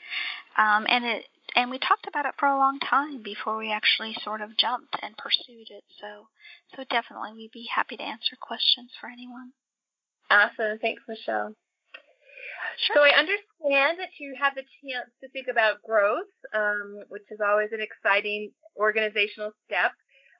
Um, 0.56 0.86
and 0.88 1.04
it 1.04 1.24
and 1.56 1.70
we 1.70 1.78
talked 1.78 2.06
about 2.08 2.26
it 2.26 2.34
for 2.38 2.46
a 2.46 2.56
long 2.58 2.78
time 2.78 3.22
before 3.22 3.56
we 3.58 3.72
actually 3.72 4.16
sort 4.22 4.40
of 4.40 4.56
jumped 4.56 4.96
and 5.02 5.16
pursued 5.16 5.70
it. 5.70 5.84
So 6.00 6.28
so 6.76 6.84
definitely 6.90 7.32
we'd 7.34 7.52
be 7.52 7.68
happy 7.74 7.96
to 7.96 8.02
answer 8.02 8.36
questions 8.40 8.90
for 9.00 9.08
anyone. 9.08 9.52
Awesome. 10.30 10.78
Thanks, 10.80 11.02
Michelle. 11.06 11.54
Sure. 12.76 12.96
So 12.96 13.02
I 13.02 13.18
understand 13.18 13.98
that 13.98 14.14
you 14.18 14.34
have 14.40 14.54
the 14.54 14.64
chance 14.82 15.10
to 15.22 15.28
think 15.30 15.48
about 15.48 15.82
growth, 15.82 16.30
um, 16.52 17.00
which 17.08 17.24
is 17.30 17.40
always 17.40 17.70
an 17.72 17.80
exciting 17.80 18.52
organizational 18.76 19.52
step, 19.66 19.92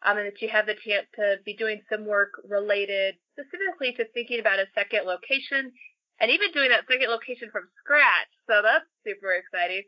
um, 0.05 0.19
and 0.19 0.27
that 0.27 0.41
you 0.43 0.49
have 0.49 0.67
the 0.67 0.75
chance 0.75 1.07
to 1.17 1.37
be 1.45 1.55
doing 1.57 1.81
some 1.91 2.07
work 2.07 2.31
related 2.49 3.17
specifically 3.33 3.93
to 3.97 4.05
thinking 4.13 4.41
about 4.41 4.59
a 4.59 4.67
second 4.75 5.07
location 5.07 5.73
and 6.21 6.31
even 6.31 6.53
doing 6.53 6.71
that 6.71 6.87
second 6.91 7.11
location 7.11 7.51
from 7.51 7.69
scratch. 7.83 8.31
So 8.49 8.63
that's 8.63 8.87
super 9.07 9.33
exciting. 9.33 9.83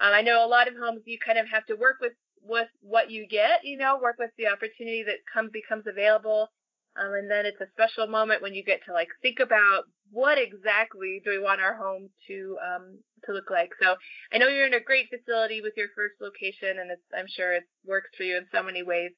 Um, 0.00 0.12
I 0.12 0.22
know 0.22 0.44
a 0.44 0.48
lot 0.50 0.68
of 0.68 0.74
homes 0.74 1.02
you 1.06 1.18
kind 1.24 1.38
of 1.38 1.46
have 1.48 1.66
to 1.66 1.76
work 1.76 1.98
with 2.00 2.12
with 2.42 2.68
what 2.80 3.10
you 3.10 3.26
get, 3.28 3.62
you 3.62 3.78
know, 3.78 3.98
work 4.02 4.16
with 4.18 4.30
the 4.36 4.48
opportunity 4.48 5.04
that 5.06 5.22
come 5.32 5.48
becomes 5.52 5.84
available. 5.86 6.48
Um, 6.96 7.14
and 7.14 7.30
then 7.30 7.46
it's 7.46 7.60
a 7.60 7.70
special 7.72 8.06
moment 8.06 8.42
when 8.42 8.54
you 8.54 8.62
get 8.64 8.80
to 8.86 8.92
like 8.92 9.08
think 9.22 9.38
about 9.40 9.84
what 10.10 10.36
exactly 10.36 11.22
do 11.24 11.30
we 11.30 11.38
want 11.38 11.60
our 11.60 11.74
home 11.74 12.10
to 12.28 12.56
um, 12.60 12.98
to 13.24 13.32
look 13.32 13.50
like. 13.50 13.70
So 13.80 13.96
I 14.32 14.38
know 14.38 14.48
you're 14.48 14.66
in 14.66 14.74
a 14.74 14.80
great 14.80 15.08
facility 15.08 15.62
with 15.62 15.72
your 15.76 15.88
first 15.96 16.20
location, 16.20 16.78
and 16.78 16.92
I'm 17.16 17.28
sure 17.28 17.54
it 17.54 17.64
works 17.86 18.10
for 18.16 18.24
you 18.24 18.36
in 18.36 18.46
so 18.52 18.62
many 18.62 18.82
ways. 18.82 19.12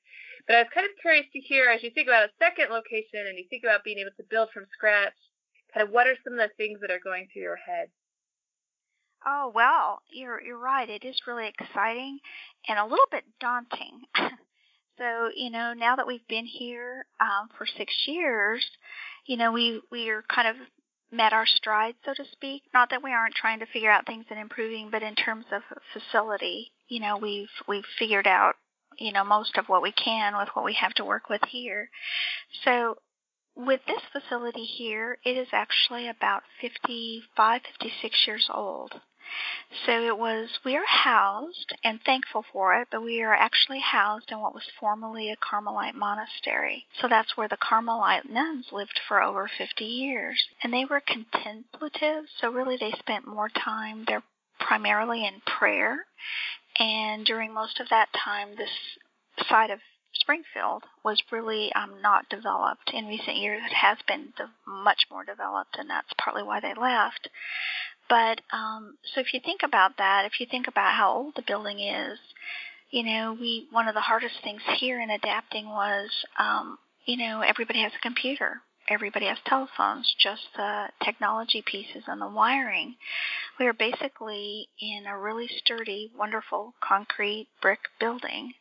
But 0.46 0.56
I 0.56 0.62
was 0.62 0.72
kind 0.74 0.86
of 0.86 0.92
curious 1.02 1.26
to 1.32 1.40
hear 1.40 1.66
as 1.66 1.82
you 1.82 1.90
think 1.90 2.06
about 2.06 2.28
a 2.28 2.38
second 2.38 2.70
location 2.70 3.26
and 3.26 3.38
you 3.38 3.46
think 3.50 3.64
about 3.64 3.82
being 3.82 3.98
able 3.98 4.14
to 4.18 4.30
build 4.30 4.50
from 4.52 4.66
scratch, 4.72 5.16
kind 5.72 5.86
of 5.86 5.92
what 5.92 6.06
are 6.06 6.16
some 6.22 6.38
of 6.38 6.46
the 6.46 6.54
things 6.56 6.78
that 6.80 6.90
are 6.92 7.02
going 7.02 7.26
through 7.32 7.42
your 7.42 7.58
head? 7.58 7.88
Oh 9.26 9.50
well, 9.54 10.02
you're 10.12 10.40
you're 10.42 10.58
right. 10.58 10.88
It 10.88 11.04
is 11.04 11.16
really 11.26 11.48
exciting 11.48 12.18
and 12.68 12.78
a 12.78 12.84
little 12.84 13.08
bit 13.10 13.24
daunting. 13.40 14.02
so 14.98 15.30
you 15.34 15.50
know, 15.50 15.72
now 15.74 15.96
that 15.96 16.06
we've 16.06 16.26
been 16.28 16.46
here 16.46 17.06
um, 17.20 17.48
for 17.56 17.66
six 17.66 17.92
years, 18.06 18.64
you 19.26 19.36
know, 19.36 19.52
we 19.52 19.80
we 19.90 20.10
are 20.10 20.22
kind 20.28 20.48
of 20.48 20.56
met 21.10 21.32
our 21.32 21.46
stride, 21.46 21.94
so 22.04 22.12
to 22.14 22.24
speak. 22.32 22.62
Not 22.72 22.90
that 22.90 23.02
we 23.02 23.12
aren't 23.12 23.34
trying 23.34 23.60
to 23.60 23.66
figure 23.66 23.90
out 23.90 24.06
things 24.06 24.26
and 24.30 24.38
improving, 24.38 24.88
but 24.90 25.02
in 25.02 25.14
terms 25.14 25.46
of 25.52 25.62
facility, 25.92 26.72
you 26.88 27.00
know, 27.00 27.16
we've 27.16 27.48
we've 27.68 27.84
figured 27.98 28.26
out, 28.26 28.54
you 28.98 29.12
know, 29.12 29.24
most 29.24 29.56
of 29.56 29.66
what 29.66 29.82
we 29.82 29.92
can 29.92 30.36
with 30.36 30.48
what 30.54 30.64
we 30.64 30.74
have 30.74 30.94
to 30.94 31.04
work 31.04 31.28
with 31.28 31.42
here. 31.48 31.88
So 32.64 32.96
with 33.56 33.80
this 33.86 34.02
facility 34.12 34.64
here, 34.64 35.18
it 35.24 35.36
is 35.36 35.48
actually 35.52 36.08
about 36.08 36.42
55, 36.60 37.60
56 37.80 38.26
years 38.26 38.48
old. 38.52 38.92
So 39.86 39.92
it 40.06 40.16
was, 40.16 40.48
we 40.64 40.76
are 40.76 40.86
housed 40.86 41.74
and 41.82 42.00
thankful 42.02 42.44
for 42.52 42.74
it, 42.80 42.88
but 42.90 43.02
we 43.02 43.22
are 43.22 43.34
actually 43.34 43.80
housed 43.80 44.30
in 44.30 44.40
what 44.40 44.54
was 44.54 44.64
formerly 44.78 45.30
a 45.30 45.36
Carmelite 45.36 45.94
monastery. 45.94 46.86
So 47.00 47.08
that's 47.08 47.36
where 47.36 47.48
the 47.48 47.56
Carmelite 47.56 48.28
nuns 48.28 48.66
lived 48.72 49.00
for 49.08 49.22
over 49.22 49.48
50 49.58 49.84
years. 49.84 50.42
And 50.62 50.72
they 50.72 50.84
were 50.84 51.00
contemplative, 51.00 52.24
so 52.40 52.50
really 52.50 52.76
they 52.76 52.92
spent 52.98 53.26
more 53.26 53.48
time 53.48 54.04
there 54.06 54.22
primarily 54.60 55.26
in 55.26 55.40
prayer. 55.58 56.06
And 56.78 57.24
during 57.24 57.52
most 57.52 57.80
of 57.80 57.88
that 57.90 58.08
time, 58.12 58.56
this 58.56 58.70
side 59.48 59.70
of 59.70 59.80
Springfield 60.14 60.84
was 61.04 61.22
really 61.30 61.72
um, 61.74 62.00
not 62.00 62.28
developed. 62.28 62.90
In 62.92 63.06
recent 63.06 63.36
years, 63.36 63.62
it 63.64 63.74
has 63.74 63.98
been 64.06 64.32
de- 64.36 64.50
much 64.66 65.06
more 65.10 65.24
developed, 65.24 65.76
and 65.78 65.90
that's 65.90 66.12
partly 66.18 66.42
why 66.42 66.60
they 66.60 66.74
left. 66.74 67.28
But 68.08 68.40
um, 68.52 68.96
so 69.14 69.20
if 69.20 69.32
you 69.32 69.40
think 69.40 69.62
about 69.62 69.96
that, 69.98 70.24
if 70.26 70.40
you 70.40 70.46
think 70.50 70.68
about 70.68 70.94
how 70.94 71.12
old 71.12 71.34
the 71.36 71.42
building 71.46 71.80
is, 71.80 72.18
you 72.90 73.02
know, 73.02 73.36
we 73.38 73.66
one 73.70 73.88
of 73.88 73.94
the 73.94 74.00
hardest 74.00 74.36
things 74.42 74.62
here 74.76 75.00
in 75.00 75.10
adapting 75.10 75.66
was, 75.68 76.10
um, 76.38 76.78
you 77.06 77.16
know, 77.16 77.40
everybody 77.40 77.80
has 77.80 77.92
a 77.94 78.02
computer, 78.02 78.60
everybody 78.88 79.26
has 79.26 79.38
telephones, 79.46 80.14
just 80.18 80.42
the 80.56 80.86
technology 81.02 81.62
pieces 81.64 82.04
and 82.06 82.20
the 82.20 82.28
wiring. 82.28 82.94
We 83.58 83.66
are 83.66 83.72
basically 83.72 84.68
in 84.80 85.06
a 85.06 85.18
really 85.18 85.48
sturdy, 85.48 86.12
wonderful 86.16 86.74
concrete 86.86 87.48
brick 87.62 87.80
building, 87.98 88.52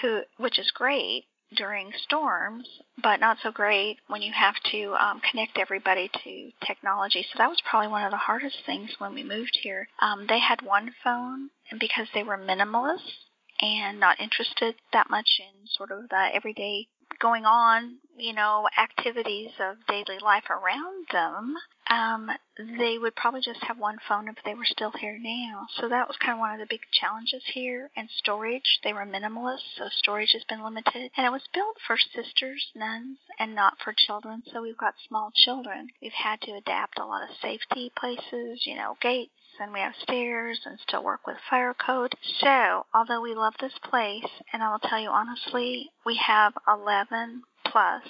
who 0.00 0.22
which 0.38 0.58
is 0.58 0.70
great, 0.70 1.24
during 1.56 1.92
storms, 2.04 2.68
but 3.02 3.20
not 3.20 3.38
so 3.42 3.50
great 3.50 3.98
when 4.06 4.22
you 4.22 4.32
have 4.32 4.54
to 4.70 4.94
um, 4.94 5.20
connect 5.30 5.58
everybody 5.58 6.10
to 6.24 6.50
technology. 6.66 7.22
So 7.22 7.38
that 7.38 7.48
was 7.48 7.62
probably 7.68 7.88
one 7.88 8.04
of 8.04 8.10
the 8.10 8.16
hardest 8.16 8.58
things 8.66 8.90
when 8.98 9.14
we 9.14 9.22
moved 9.24 9.58
here. 9.62 9.88
Um, 10.00 10.26
they 10.28 10.38
had 10.38 10.62
one 10.62 10.94
phone, 11.02 11.50
and 11.70 11.80
because 11.80 12.08
they 12.14 12.22
were 12.22 12.38
minimalists 12.38 13.28
and 13.60 13.98
not 13.98 14.20
interested 14.20 14.76
that 14.92 15.10
much 15.10 15.40
in 15.40 15.66
sort 15.76 15.90
of 15.90 16.08
the 16.08 16.28
everyday 16.34 16.86
going 17.20 17.44
on, 17.44 17.96
you 18.16 18.32
know, 18.32 18.68
activities 18.78 19.50
of 19.58 19.76
daily 19.88 20.18
life 20.22 20.44
around 20.50 21.06
them, 21.12 21.54
um, 21.90 22.30
they 22.58 22.98
would 22.98 23.14
probably 23.14 23.40
just 23.40 23.62
have 23.62 23.78
one 23.78 23.98
phone 24.06 24.28
if 24.28 24.36
they 24.44 24.54
were 24.54 24.64
still 24.64 24.90
here 24.90 25.18
now. 25.20 25.66
So 25.76 25.88
that 25.88 26.08
was 26.08 26.16
kind 26.18 26.34
of 26.34 26.40
one 26.40 26.52
of 26.52 26.60
the 26.60 26.66
big 26.68 26.82
challenges 26.92 27.42
here. 27.54 27.90
And 27.96 28.08
storage, 28.10 28.80
they 28.84 28.92
were 28.92 29.06
minimalist, 29.06 29.64
so 29.76 29.88
storage 29.90 30.32
has 30.32 30.44
been 30.44 30.62
limited. 30.62 31.10
And 31.16 31.26
it 31.26 31.32
was 31.32 31.48
built 31.54 31.76
for 31.86 31.96
sisters, 31.96 32.66
nuns, 32.74 33.18
and 33.38 33.54
not 33.54 33.78
for 33.82 33.94
children. 33.96 34.42
So 34.52 34.62
we've 34.62 34.76
got 34.76 34.94
small 35.06 35.30
children. 35.34 35.88
We've 36.02 36.12
had 36.12 36.40
to 36.42 36.52
adapt 36.52 36.98
a 36.98 37.06
lot 37.06 37.22
of 37.22 37.36
safety 37.40 37.90
places, 37.96 38.66
you 38.66 38.76
know, 38.76 38.96
gates 39.00 39.32
and 39.60 39.72
we 39.72 39.80
have 39.80 39.94
stairs 40.02 40.60
and 40.64 40.78
still 40.86 41.02
work 41.02 41.26
with 41.26 41.36
fire 41.50 41.74
code. 41.74 42.14
So, 42.40 42.86
although 42.94 43.20
we 43.20 43.34
love 43.34 43.54
this 43.60 43.76
place, 43.82 44.30
and 44.52 44.62
I 44.62 44.70
will 44.70 44.78
tell 44.78 45.00
you 45.00 45.10
honestly, 45.10 45.90
we 46.06 46.16
have 46.16 46.52
11 46.68 47.42
plus 47.64 48.02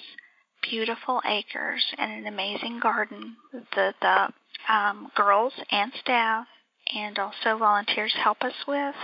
beautiful 0.69 1.21
acres 1.27 1.85
and 1.97 2.13
an 2.13 2.27
amazing 2.27 2.81
garden 2.81 3.37
that 3.75 3.95
the 4.01 4.73
um, 4.73 5.11
girls 5.15 5.53
and 5.71 5.93
staff 6.01 6.47
and 6.95 7.19
also 7.19 7.59
volunteers 7.59 8.15
help 8.23 8.43
us 8.43 8.55
with. 8.67 8.95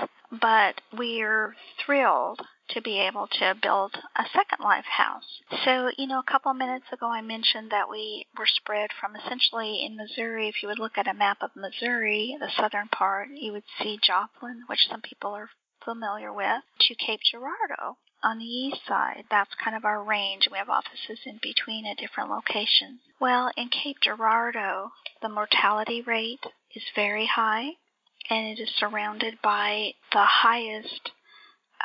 But 0.41 0.81
we're 0.97 1.55
thrilled 1.85 2.41
to 2.71 2.81
be 2.81 2.99
able 2.99 3.29
to 3.39 3.55
build 3.63 3.95
a 4.17 4.25
second 4.33 4.65
life 4.65 4.85
house. 4.85 5.43
So, 5.65 5.91
you 5.99 6.07
know, 6.07 6.19
a 6.19 6.31
couple 6.31 6.51
of 6.51 6.57
minutes 6.57 6.87
ago 6.93 7.07
I 7.07 7.21
mentioned 7.21 7.71
that 7.71 7.91
we 7.91 8.27
were 8.39 8.47
spread 8.47 8.91
from 8.99 9.15
essentially 9.17 9.85
in 9.85 9.97
Missouri. 9.97 10.49
If 10.49 10.63
you 10.63 10.69
would 10.69 10.79
look 10.79 10.97
at 10.97 11.07
a 11.07 11.15
map 11.15 11.39
of 11.43 11.51
Missouri, 11.55 12.37
the 12.41 12.51
southern 12.57 12.89
part, 12.89 13.29
you 13.33 13.53
would 13.53 13.65
see 13.79 13.99
Joplin, 14.03 14.63
which 14.67 14.89
some 14.91 15.03
people 15.03 15.33
are 15.33 15.51
familiar 15.85 16.33
with, 16.33 16.63
to 16.81 16.95
Cape 16.95 17.21
Girardeau 17.31 17.99
on 18.25 18.39
the 18.39 18.45
east 18.45 18.81
side. 18.89 19.25
That's 19.31 19.51
kind 19.63 19.77
of 19.77 19.85
our 19.85 20.03
range. 20.03 20.49
We 20.51 20.59
have 20.59 20.71
offices 20.71 21.21
in 21.27 21.39
between 21.43 21.87
at 21.87 21.99
different 21.99 22.31
locations. 22.31 23.01
Well, 23.21 23.51
in 23.57 23.69
Cape 23.69 23.99
Girardeau, 24.03 24.91
the 25.23 25.29
mortality 25.29 26.03
rate 26.03 26.45
is 26.75 26.83
very 26.97 27.27
high 27.27 27.73
and 28.31 28.47
it 28.47 28.61
is 28.61 28.71
surrounded 28.79 29.35
by 29.43 29.93
the 30.13 30.25
highest 30.25 31.11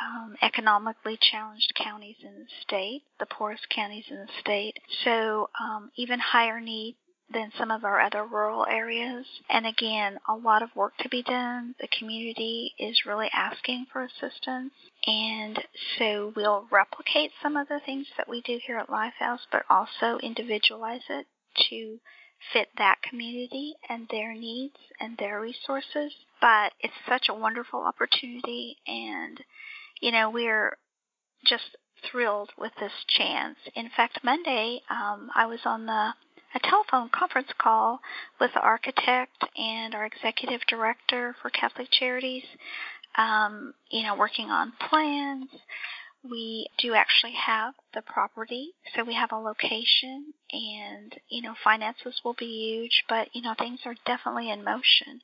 um, 0.00 0.34
economically 0.40 1.18
challenged 1.20 1.72
counties 1.74 2.16
in 2.22 2.32
the 2.32 2.46
state, 2.62 3.02
the 3.18 3.26
poorest 3.26 3.68
counties 3.68 4.04
in 4.10 4.16
the 4.16 4.32
state. 4.40 4.78
So 5.04 5.50
um, 5.60 5.90
even 5.96 6.18
higher 6.18 6.60
need 6.60 6.96
than 7.32 7.52
some 7.56 7.70
of 7.70 7.84
our 7.84 8.00
other 8.00 8.24
rural 8.24 8.66
areas. 8.66 9.26
And 9.48 9.66
again, 9.66 10.18
a 10.28 10.34
lot 10.34 10.62
of 10.62 10.74
work 10.74 10.96
to 10.98 11.08
be 11.08 11.22
done. 11.22 11.74
The 11.80 11.88
community 11.98 12.74
is 12.78 13.06
really 13.06 13.30
asking 13.32 13.86
for 13.92 14.02
assistance. 14.02 14.72
And 15.06 15.58
so 15.98 16.32
we'll 16.34 16.66
replicate 16.70 17.30
some 17.42 17.56
of 17.56 17.68
the 17.68 17.80
things 17.84 18.06
that 18.16 18.28
we 18.28 18.40
do 18.40 18.58
here 18.66 18.78
at 18.78 18.88
Lifehouse, 18.88 19.46
but 19.52 19.64
also 19.70 20.18
individualize 20.22 21.02
it 21.08 21.26
to 21.70 21.98
fit 22.52 22.68
that 22.78 23.02
community 23.02 23.74
and 23.88 24.08
their 24.10 24.34
needs 24.34 24.76
and 24.98 25.16
their 25.18 25.40
resources. 25.40 26.12
But 26.40 26.72
it's 26.80 26.94
such 27.08 27.28
a 27.28 27.34
wonderful 27.34 27.80
opportunity 27.80 28.78
and 28.86 29.40
you 30.00 30.10
know, 30.10 30.30
we're 30.30 30.76
just 31.46 31.76
thrilled 32.10 32.50
with 32.58 32.72
this 32.80 32.92
chance. 33.06 33.58
In 33.74 33.90
fact, 33.94 34.20
Monday 34.24 34.80
um, 34.90 35.30
I 35.34 35.46
was 35.46 35.60
on 35.64 35.86
the 35.86 36.12
a 36.54 36.58
telephone 36.58 37.08
conference 37.08 37.48
call 37.58 38.00
with 38.40 38.52
the 38.54 38.60
architect 38.60 39.44
and 39.56 39.94
our 39.94 40.04
executive 40.04 40.60
director 40.68 41.36
for 41.40 41.50
Catholic 41.50 41.88
Charities. 41.90 42.44
Um, 43.16 43.74
you 43.90 44.04
know, 44.04 44.14
working 44.14 44.50
on 44.50 44.72
plans. 44.88 45.48
We 46.22 46.68
do 46.78 46.94
actually 46.94 47.32
have 47.32 47.74
the 47.94 48.02
property, 48.02 48.72
so 48.94 49.04
we 49.04 49.14
have 49.14 49.32
a 49.32 49.36
location, 49.36 50.34
and 50.52 51.18
you 51.30 51.40
know, 51.40 51.54
finances 51.64 52.20
will 52.22 52.34
be 52.34 52.44
huge, 52.44 53.04
but 53.08 53.28
you 53.32 53.40
know, 53.40 53.54
things 53.58 53.80
are 53.86 53.94
definitely 54.04 54.50
in 54.50 54.62
motion. 54.62 55.22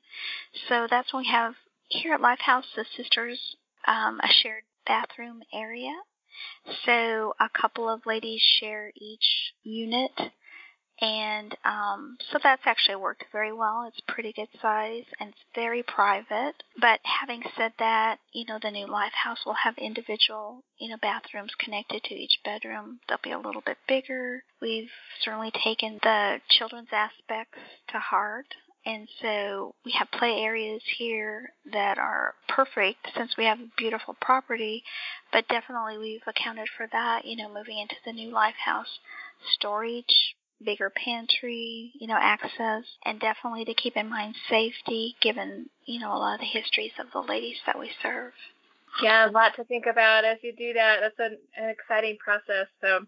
So 0.68 0.86
that's 0.88 1.12
when 1.12 1.24
we 1.24 1.28
have 1.28 1.54
here 1.88 2.14
at 2.14 2.20
Lifehouse 2.20 2.74
the 2.74 2.86
Sisters 2.96 3.56
um, 3.86 4.20
a 4.20 4.28
shared 4.28 4.64
bathroom 4.86 5.42
area. 5.52 5.94
So 6.84 7.34
a 7.40 7.48
couple 7.48 7.88
of 7.88 8.06
ladies 8.06 8.42
share 8.42 8.92
each 8.96 9.52
unit. 9.62 10.12
And 11.00 11.54
um, 11.64 12.16
so 12.32 12.38
that's 12.42 12.62
actually 12.64 12.96
worked 12.96 13.24
very 13.30 13.52
well. 13.52 13.84
It's 13.86 14.00
pretty 14.08 14.32
good 14.32 14.48
size 14.62 15.04
and 15.20 15.30
it's 15.30 15.44
very 15.54 15.82
private. 15.82 16.54
But 16.80 17.00
having 17.04 17.42
said 17.56 17.72
that, 17.78 18.18
you 18.32 18.46
know, 18.46 18.58
the 18.62 18.70
new 18.70 18.86
Lifehouse 18.86 19.44
will 19.44 19.56
have 19.62 19.76
individual, 19.76 20.62
you 20.78 20.88
know, 20.88 20.96
bathrooms 21.02 21.52
connected 21.58 22.02
to 22.04 22.14
each 22.14 22.38
bedroom. 22.44 23.00
They'll 23.08 23.18
be 23.22 23.32
a 23.32 23.38
little 23.38 23.62
bit 23.64 23.76
bigger. 23.86 24.42
We've 24.62 24.90
certainly 25.22 25.52
taken 25.62 25.98
the 26.02 26.40
children's 26.48 26.88
aspects 26.92 27.58
to 27.88 27.98
heart. 27.98 28.46
And 28.86 29.08
so 29.20 29.74
we 29.84 29.92
have 29.98 30.08
play 30.12 30.40
areas 30.42 30.80
here 30.96 31.50
that 31.72 31.98
are 31.98 32.34
perfect 32.48 33.08
since 33.16 33.36
we 33.36 33.44
have 33.44 33.58
a 33.58 33.70
beautiful 33.76 34.16
property, 34.20 34.84
but 35.32 35.48
definitely 35.48 35.98
we've 35.98 36.22
accounted 36.26 36.68
for 36.76 36.86
that, 36.92 37.24
you 37.24 37.36
know, 37.36 37.52
moving 37.52 37.78
into 37.78 37.96
the 38.04 38.12
new 38.12 38.32
Lifehouse 38.32 39.00
storage, 39.54 40.36
bigger 40.64 40.90
pantry, 40.90 41.92
you 41.94 42.06
know, 42.06 42.18
access, 42.18 42.84
and 43.04 43.20
definitely 43.20 43.64
to 43.66 43.74
keep 43.74 43.96
in 43.96 44.08
mind 44.08 44.34
safety 44.48 45.16
given, 45.20 45.68
you 45.84 46.00
know, 46.00 46.12
a 46.12 46.18
lot 46.18 46.34
of 46.34 46.40
the 46.40 46.46
histories 46.46 46.92
of 46.98 47.06
the 47.12 47.20
ladies 47.20 47.58
that 47.66 47.78
we 47.78 47.90
serve. 48.02 48.32
Yeah, 49.02 49.28
a 49.28 49.30
lot 49.30 49.54
to 49.56 49.64
think 49.64 49.84
about 49.90 50.24
as 50.24 50.38
you 50.42 50.54
do 50.56 50.72
that. 50.72 50.98
That's 51.00 51.18
an, 51.18 51.38
an 51.56 51.68
exciting 51.68 52.16
process. 52.22 52.66
So 52.80 53.04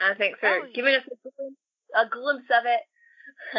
uh, 0.00 0.14
thanks 0.18 0.40
for 0.40 0.48
oh, 0.48 0.64
yeah. 0.64 0.72
giving 0.74 0.94
us 0.94 1.02
a, 1.06 2.00
a 2.00 2.08
glimpse 2.08 2.50
of 2.50 2.64
it. 2.66 2.80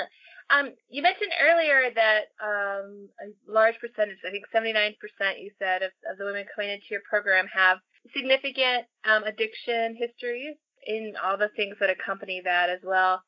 Um, 0.49 0.73
you 0.89 1.03
mentioned 1.03 1.29
earlier 1.39 1.93
that 1.93 2.33
um, 2.41 3.07
a 3.21 3.29
large 3.45 3.75
percentage, 3.77 4.17
I 4.25 4.31
think 4.31 4.45
79% 4.49 4.95
you 5.37 5.51
said, 5.59 5.83
of, 5.83 5.91
of 6.09 6.17
the 6.17 6.25
women 6.25 6.45
coming 6.55 6.71
into 6.71 6.89
your 6.89 7.01
program 7.07 7.45
have 7.53 7.77
significant 8.15 8.89
um, 9.05 9.23
addiction 9.25 9.95
histories 9.95 10.55
in 10.87 11.13
all 11.23 11.37
the 11.37 11.49
things 11.55 11.75
that 11.79 11.91
accompany 11.91 12.41
that 12.43 12.69
as 12.69 12.79
well. 12.83 13.21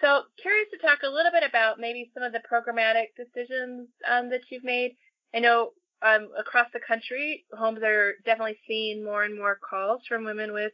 So, 0.00 0.22
curious 0.40 0.68
to 0.70 0.78
talk 0.78 1.00
a 1.02 1.10
little 1.10 1.32
bit 1.32 1.42
about 1.42 1.78
maybe 1.78 2.10
some 2.14 2.22
of 2.22 2.32
the 2.32 2.40
programmatic 2.40 3.12
decisions 3.16 3.88
um, 4.10 4.30
that 4.30 4.40
you've 4.50 4.64
made. 4.64 4.96
I 5.34 5.40
know 5.40 5.72
um, 6.02 6.30
across 6.38 6.68
the 6.72 6.80
country, 6.80 7.44
homes 7.52 7.80
are 7.84 8.14
definitely 8.24 8.58
seeing 8.66 9.04
more 9.04 9.24
and 9.24 9.36
more 9.36 9.58
calls 9.58 10.00
from 10.08 10.24
women 10.24 10.52
with 10.52 10.72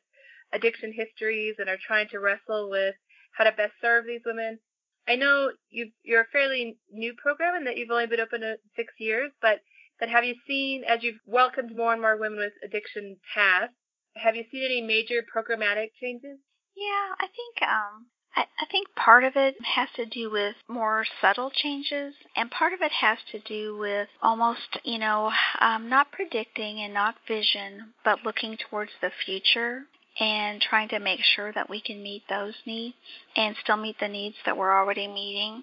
addiction 0.52 0.92
histories 0.92 1.56
and 1.58 1.68
are 1.68 1.78
trying 1.84 2.08
to 2.10 2.20
wrestle 2.20 2.70
with 2.70 2.94
how 3.32 3.44
to 3.44 3.52
best 3.52 3.72
serve 3.80 4.06
these 4.06 4.22
women. 4.24 4.60
I 5.08 5.16
know 5.16 5.50
you 5.70 5.90
you're 6.04 6.22
a 6.22 6.32
fairly 6.32 6.78
new 6.90 7.14
program 7.20 7.54
and 7.54 7.66
that 7.66 7.76
you've 7.76 7.90
only 7.90 8.06
been 8.06 8.20
open 8.20 8.56
six 8.76 8.92
years, 8.98 9.32
but 9.42 9.60
but 9.98 10.08
have 10.08 10.24
you 10.24 10.34
seen 10.46 10.84
as 10.84 11.02
you've 11.02 11.20
welcomed 11.26 11.76
more 11.76 11.92
and 11.92 12.02
more 12.02 12.16
women 12.16 12.38
with 12.38 12.52
addiction 12.64 13.16
past, 13.34 13.72
have 14.16 14.36
you 14.36 14.44
seen 14.50 14.64
any 14.64 14.82
major 14.82 15.22
programmatic 15.22 15.90
changes? 16.00 16.38
Yeah, 16.76 17.14
I 17.18 17.26
think 17.26 17.62
um 17.62 18.06
I, 18.37 18.42
I 18.61 18.66
think 18.70 18.94
part 18.94 19.25
of 19.25 19.33
it 19.37 19.57
has 19.75 19.88
to 19.96 20.05
do 20.05 20.31
with 20.31 20.55
more 20.68 21.05
subtle 21.20 21.51
changes, 21.51 22.14
and 22.37 22.51
part 22.51 22.72
of 22.75 22.83
it 22.83 22.92
has 22.92 23.18
to 23.33 23.38
do 23.40 23.77
with 23.77 24.09
almost, 24.22 24.79
you 24.85 24.99
know, 24.99 25.33
um, 25.61 25.88
not 25.88 26.12
predicting 26.12 26.81
and 26.81 26.92
not 26.92 27.16
vision, 27.27 27.94
but 28.05 28.25
looking 28.25 28.57
towards 28.57 28.92
the 29.01 29.11
future 29.25 29.85
and 30.18 30.62
trying 30.62 30.88
to 30.88 30.99
make 30.99 31.20
sure 31.20 31.53
that 31.53 31.68
we 31.68 31.81
can 31.81 32.03
meet 32.03 32.22
those 32.29 32.55
needs 32.64 32.96
and 33.37 33.55
still 33.62 33.77
meet 33.77 33.96
the 34.01 34.09
needs 34.09 34.37
that 34.44 34.57
we're 34.57 34.77
already 34.77 35.07
meeting. 35.07 35.62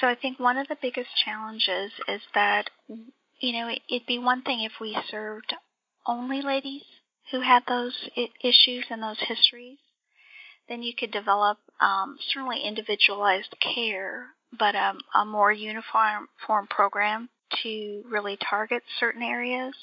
So 0.00 0.06
I 0.06 0.14
think 0.14 0.38
one 0.38 0.56
of 0.56 0.68
the 0.68 0.76
biggest 0.80 1.10
challenges 1.24 1.92
is 2.06 2.22
that, 2.34 2.70
you 3.40 3.52
know, 3.52 3.68
it'd 3.90 4.06
be 4.06 4.18
one 4.18 4.42
thing 4.42 4.62
if 4.62 4.72
we 4.80 4.96
served 5.10 5.54
only 6.06 6.42
ladies 6.42 6.82
who 7.32 7.40
had 7.40 7.64
those 7.66 8.08
issues 8.42 8.84
and 8.88 9.02
those 9.02 9.20
histories. 9.20 9.78
Then 10.68 10.82
you 10.82 10.92
could 10.98 11.10
develop 11.10 11.58
um, 11.80 12.18
certainly 12.32 12.60
individualized 12.64 13.54
care, 13.60 14.26
but 14.58 14.74
um, 14.74 14.98
a 15.14 15.24
more 15.24 15.52
uniform 15.52 16.28
program 16.68 17.28
to 17.62 18.02
really 18.08 18.36
target 18.36 18.82
certain 19.00 19.22
areas. 19.22 19.74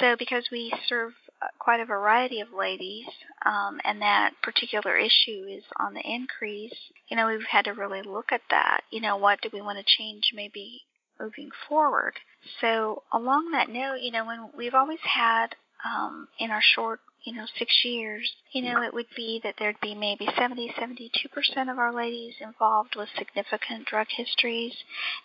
So 0.00 0.16
because 0.18 0.48
we 0.50 0.72
serve 0.88 1.12
quite 1.58 1.80
a 1.80 1.84
variety 1.84 2.40
of 2.40 2.48
ladies, 2.52 3.06
um, 3.44 3.80
and 3.84 4.00
that 4.00 4.32
particular 4.42 4.96
issue 4.96 5.46
is 5.48 5.64
on 5.78 5.94
the 5.94 6.02
increase, 6.04 6.74
you 7.08 7.16
know, 7.16 7.26
we've 7.26 7.46
had 7.50 7.66
to 7.66 7.72
really 7.72 8.02
look 8.02 8.32
at 8.32 8.40
that. 8.50 8.80
You 8.90 9.00
know, 9.00 9.16
what 9.16 9.40
do 9.42 9.50
we 9.52 9.60
want 9.60 9.78
to 9.78 9.84
change 9.84 10.32
maybe 10.34 10.82
moving 11.20 11.50
forward? 11.68 12.14
So 12.60 13.02
along 13.12 13.50
that 13.52 13.68
note, 13.68 14.00
you 14.00 14.12
know, 14.12 14.24
when 14.24 14.48
we've 14.56 14.74
always 14.74 15.00
had 15.02 15.54
um, 15.84 16.28
in 16.38 16.50
our 16.50 16.62
short 16.62 17.00
you 17.24 17.34
know, 17.34 17.46
six 17.58 17.72
years, 17.84 18.30
you 18.52 18.62
know, 18.62 18.82
it 18.82 18.92
would 18.92 19.06
be 19.16 19.40
that 19.42 19.54
there'd 19.58 19.80
be 19.80 19.94
maybe 19.94 20.28
70, 20.38 20.74
72% 20.78 21.72
of 21.72 21.78
our 21.78 21.92
ladies 21.92 22.34
involved 22.40 22.94
with 22.96 23.08
significant 23.16 23.86
drug 23.86 24.06
histories. 24.10 24.74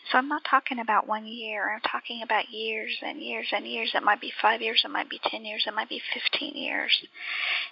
So 0.09 0.17
I'm 0.17 0.29
not 0.29 0.43
talking 0.49 0.79
about 0.79 1.07
one 1.07 1.27
year. 1.27 1.73
I'm 1.73 1.81
talking 1.81 2.21
about 2.23 2.49
years 2.51 2.95
and 3.05 3.19
years 3.19 3.47
and 3.51 3.67
years. 3.67 3.91
It 3.93 4.03
might 4.03 4.21
be 4.21 4.31
five 4.41 4.61
years. 4.61 4.81
It 4.85 4.91
might 4.91 5.09
be 5.09 5.19
10 5.29 5.43
years. 5.43 5.65
It 5.67 5.75
might 5.75 5.89
be 5.89 6.01
15 6.13 6.55
years. 6.55 6.91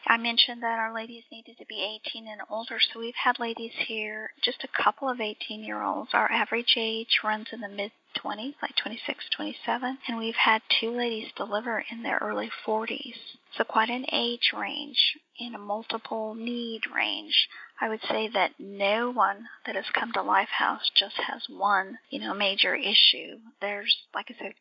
I 0.06 0.18
mentioned 0.18 0.62
that 0.62 0.78
our 0.78 0.94
ladies 0.94 1.24
needed 1.32 1.58
to 1.60 1.66
be 1.66 2.00
18 2.06 2.28
and 2.28 2.42
older. 2.50 2.80
So 2.94 3.00
we've 3.00 3.14
had 3.16 3.40
ladies 3.40 3.74
here, 3.88 4.32
just 4.44 4.66
a 4.66 4.84
couple 4.84 5.10
of 5.10 5.22
18 5.22 5.64
year 5.64 5.82
olds. 5.82 6.10
Our 6.14 6.30
average 6.30 6.76
age 6.76 7.20
runs 7.24 7.48
in 7.54 7.62
the 7.62 7.70
mid 7.70 7.92
20s, 8.24 8.56
like 8.62 8.76
26, 8.82 9.26
27, 9.36 9.98
and 10.08 10.18
we've 10.18 10.36
had 10.36 10.62
two 10.80 10.92
ladies 10.92 11.32
deliver 11.36 11.84
in 11.92 12.04
their 12.04 12.18
early 12.22 12.50
40s. 12.66 13.16
So 13.58 13.64
quite 13.64 13.90
an 13.90 14.06
age 14.12 14.52
range 14.58 15.18
and 15.40 15.56
a 15.56 15.60
multiple 15.60 16.36
need 16.36 16.82
range. 16.94 17.48
I 17.80 17.90
would 17.90 18.02
say 18.10 18.30
that 18.34 18.52
no 18.60 19.12
one 19.12 19.46
that 19.66 19.76
has 19.76 19.86
come 19.94 20.12
to 20.14 20.20
Lifehouse 20.20 20.90
just 20.96 21.16
has 21.28 21.44
one, 21.50 21.98
you 22.10 22.20
know, 22.20 22.34
major 22.34 22.76
issue. 22.76 23.38
There's, 23.62 23.96
like 24.14 24.28
I 24.30 24.36
said, 24.40 24.54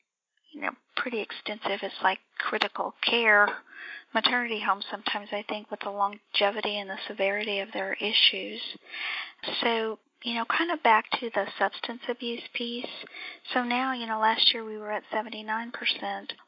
you 0.53 0.61
know, 0.63 0.73
pretty 0.97 1.21
extensive. 1.21 1.81
It's 1.83 2.03
like 2.03 2.19
critical 2.39 2.95
care 3.03 3.49
maternity 4.15 4.61
homes 4.67 4.85
sometimes, 4.91 5.29
I 5.33 5.45
think, 5.49 5.71
with 5.71 5.81
the 5.81 5.91
longevity 5.91 6.79
and 6.79 6.89
the 6.89 6.99
severity 7.07 7.61
of 7.61 7.69
their 7.73 7.95
issues. 7.95 8.61
So 9.63 9.99
you 10.25 10.35
know, 10.35 10.45
kind 10.45 10.71
of 10.71 10.83
back 10.83 11.05
to 11.21 11.31
the 11.35 11.47
substance 11.59 12.01
abuse 12.09 12.43
piece. 12.55 12.87
So 13.53 13.63
now, 13.63 13.93
you 13.93 14.07
know, 14.07 14.19
last 14.19 14.53
year 14.53 14.65
we 14.65 14.79
were 14.79 14.93
at 14.93 15.03
79%. 15.13 15.71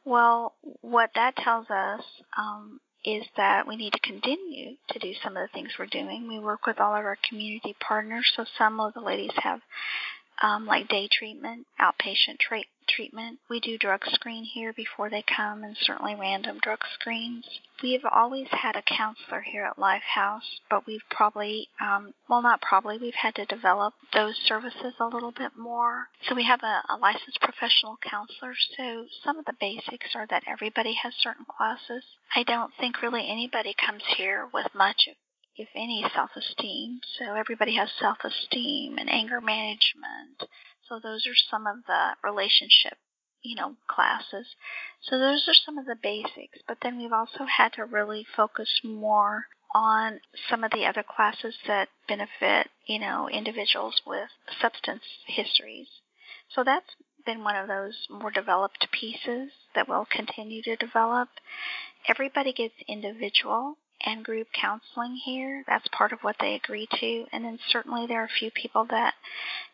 Well, 0.05 0.53
what 0.81 1.11
that 1.15 1.35
tells 1.37 1.69
us 1.69 2.01
um, 2.37 2.79
is 3.05 3.23
that 3.37 3.67
we 3.67 3.75
need 3.75 3.93
to 3.93 3.99
continue 3.99 4.75
to 4.89 4.99
do 4.99 5.13
some 5.23 5.37
of 5.37 5.43
the 5.43 5.53
things 5.53 5.69
we're 5.77 5.85
doing. 5.85 6.27
We 6.27 6.39
work 6.39 6.65
with 6.65 6.79
all 6.79 6.95
of 6.95 7.05
our 7.05 7.17
community 7.27 7.75
partners, 7.79 8.29
so 8.35 8.45
some 8.57 8.79
of 8.79 8.93
the 8.93 9.01
ladies 9.01 9.31
have 9.37 9.61
um, 10.41 10.65
like 10.65 10.87
day 10.87 11.07
treatment, 11.11 11.67
outpatient 11.79 12.39
tra- 12.39 12.63
treatment. 12.95 13.39
We 13.49 13.59
do 13.59 13.77
drug 13.77 14.05
screen 14.05 14.43
here 14.43 14.73
before 14.73 15.09
they 15.09 15.23
come 15.23 15.63
and 15.63 15.77
certainly 15.79 16.15
random 16.15 16.59
drug 16.61 16.79
screens. 16.93 17.45
We 17.81 17.93
have 17.93 18.11
always 18.11 18.47
had 18.51 18.75
a 18.75 18.81
counselor 18.81 19.41
here 19.41 19.63
at 19.63 19.77
Lifehouse, 19.77 20.59
but 20.69 20.85
we've 20.85 21.07
probably, 21.09 21.69
um, 21.79 22.13
well, 22.29 22.41
not 22.41 22.61
probably, 22.61 22.97
we've 22.97 23.13
had 23.13 23.35
to 23.35 23.45
develop 23.45 23.93
those 24.13 24.35
services 24.45 24.93
a 24.99 25.05
little 25.05 25.31
bit 25.31 25.51
more. 25.57 26.07
So 26.27 26.35
we 26.35 26.43
have 26.45 26.61
a, 26.63 26.81
a 26.89 26.97
licensed 26.97 27.39
professional 27.41 27.97
counselor. 28.01 28.53
So 28.77 29.05
some 29.23 29.37
of 29.37 29.45
the 29.45 29.57
basics 29.59 30.15
are 30.15 30.27
that 30.27 30.43
everybody 30.47 30.95
has 31.01 31.13
certain 31.21 31.45
classes. 31.45 32.03
I 32.35 32.43
don't 32.43 32.73
think 32.79 33.01
really 33.01 33.29
anybody 33.29 33.73
comes 33.79 34.03
here 34.17 34.47
with 34.53 34.67
much 34.75 35.07
if 35.59 35.67
any, 35.75 36.05
self-esteem. 36.15 37.01
So 37.19 37.35
everybody 37.35 37.75
has 37.75 37.89
self-esteem 37.99 38.97
and 38.97 39.09
anger 39.09 39.41
management. 39.41 40.47
So 40.89 40.99
those 41.01 41.27
are 41.27 41.37
some 41.51 41.67
of 41.67 41.85
the 41.85 42.15
relationship, 42.23 42.97
you 43.43 43.55
know, 43.55 43.75
classes. 43.87 44.47
So 45.01 45.19
those 45.19 45.47
are 45.47 45.53
some 45.53 45.77
of 45.77 45.85
the 45.85 45.95
basics. 46.01 46.59
But 46.67 46.79
then 46.81 46.97
we've 46.97 47.13
also 47.13 47.45
had 47.45 47.73
to 47.73 47.85
really 47.85 48.25
focus 48.35 48.81
more 48.83 49.45
on 49.73 50.19
some 50.49 50.63
of 50.63 50.71
the 50.71 50.85
other 50.85 51.03
classes 51.03 51.55
that 51.67 51.89
benefit, 52.07 52.69
you 52.87 52.99
know, 52.99 53.29
individuals 53.29 54.01
with 54.05 54.29
substance 54.59 55.03
histories. 55.27 55.87
So 56.55 56.63
that's 56.63 56.95
been 57.23 57.43
one 57.43 57.55
of 57.55 57.67
those 57.67 58.07
more 58.09 58.31
developed 58.31 58.87
pieces 58.91 59.51
that 59.75 59.87
we'll 59.87 60.07
continue 60.09 60.63
to 60.63 60.75
develop. 60.75 61.29
Everybody 62.07 62.51
gets 62.51 62.73
individual 62.87 63.77
and 64.05 64.23
group 64.23 64.47
counseling 64.59 65.15
here. 65.23 65.63
That's 65.67 65.87
part 65.89 66.11
of 66.11 66.19
what 66.21 66.37
they 66.39 66.55
agree 66.55 66.87
to. 66.99 67.25
And 67.31 67.43
then 67.43 67.59
certainly 67.69 68.07
there 68.07 68.21
are 68.21 68.25
a 68.25 68.39
few 68.39 68.51
people 68.51 68.85
that 68.89 69.13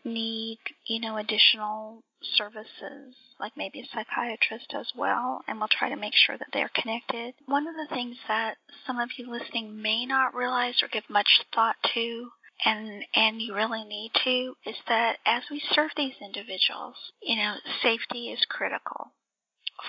need, 0.04 0.60
you 0.86 1.00
know, 1.00 1.18
additional 1.18 2.04
services, 2.38 3.16
like 3.40 3.54
maybe 3.56 3.82
a 3.82 3.86
psychiatrist 3.94 4.74
as 4.74 4.88
well, 4.96 5.42
and 5.48 5.60
we'll 5.60 5.68
try 5.68 5.90
to 5.90 5.96
make 5.96 6.14
sure 6.16 6.38
that 6.38 6.48
they're 6.54 6.72
connected. 6.74 7.34
One 7.46 7.68
of 7.68 7.76
the 7.76 7.94
things 7.94 8.18
that 8.28 8.58
some 8.88 9.00
of 9.00 9.10
you 9.18 9.30
listening 9.30 9.82
may 9.82 10.06
not 10.06 10.34
realize 10.34 10.82
or 10.82 10.88
give 10.88 11.10
much 11.10 11.28
thought 11.54 11.76
to 11.94 12.30
and 12.64 13.04
and 13.16 13.42
you 13.42 13.54
really 13.54 13.84
need 13.84 14.12
to 14.24 14.56
is 14.66 14.76
that 14.88 15.18
as 15.26 15.44
we 15.52 15.62
serve 15.72 15.92
these 15.98 16.14
individuals, 16.22 16.96
you 17.22 17.36
know, 17.36 17.56
safety 17.82 18.30
is 18.30 18.40
critical 18.50 19.12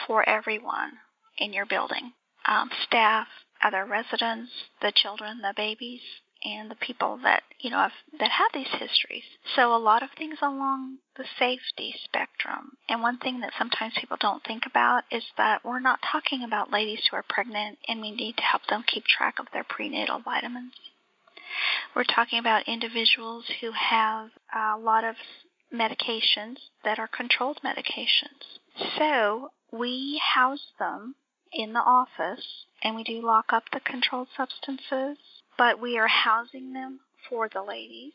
for 0.07 0.29
everyone 0.29 0.92
in 1.38 1.53
your 1.53 1.66
building. 1.66 2.12
Um, 2.46 2.70
staff, 2.87 3.27
other 3.67 3.85
residents, 3.85 4.51
the 4.81 4.93
children, 4.95 5.41
the 5.43 5.55
babies, 5.57 6.01
and 6.45 6.71
the 6.71 6.77
people 6.77 7.19
that 7.25 7.43
you 7.61 7.71
know 7.71 7.79
have, 7.79 7.93
that 8.21 8.31
have 8.31 8.51
these 8.55 8.71
histories. 8.79 9.25
So 9.57 9.75
a 9.75 9.79
lot 9.79 10.03
of 10.03 10.11
things 10.17 10.39
along 10.43 10.99
the 11.17 11.25
safety 11.39 11.95
spectrum. 12.05 12.77
And 12.89 13.03
one 13.03 13.19
thing 13.19 13.41
that 13.41 13.53
sometimes 13.59 13.95
people 13.99 14.19
don't 14.21 14.45
think 14.45 14.65
about 14.67 15.03
is 15.11 15.25
that 15.37 15.65
we're 15.65 15.81
not 15.81 15.99
talking 16.13 16.45
about 16.45 16.71
ladies 16.71 17.01
who 17.11 17.17
are 17.17 17.25
pregnant 17.29 17.79
and 17.89 18.01
we 18.01 18.13
need 18.13 18.37
to 18.37 18.43
help 18.43 18.63
them 18.69 18.85
keep 18.87 19.05
track 19.05 19.37
of 19.41 19.47
their 19.53 19.65
prenatal 19.65 20.21
vitamins. 20.21 20.75
We're 21.95 22.05
talking 22.05 22.39
about 22.39 22.69
individuals 22.69 23.45
who 23.61 23.71
have 23.73 24.29
a 24.55 24.79
lot 24.79 25.05
of 25.05 25.17
medications 25.73 26.57
that 26.85 26.99
are 26.99 27.09
controlled 27.09 27.61
medications. 27.65 28.61
So 28.99 29.51
we 29.73 30.21
house 30.35 30.73
them 30.79 31.15
in 31.57 31.73
the 31.73 31.81
office 31.81 32.66
and 32.83 32.95
we 32.95 33.03
do 33.03 33.25
lock 33.25 33.47
up 33.53 33.64
the 33.73 33.81
controlled 33.81 34.29
substances, 34.37 35.19
but 35.57 35.81
we 35.81 35.99
are 35.99 36.09
housing 36.09 36.73
them 36.73 37.01
for 37.29 37.49
the 37.53 37.62
ladies. 37.62 38.12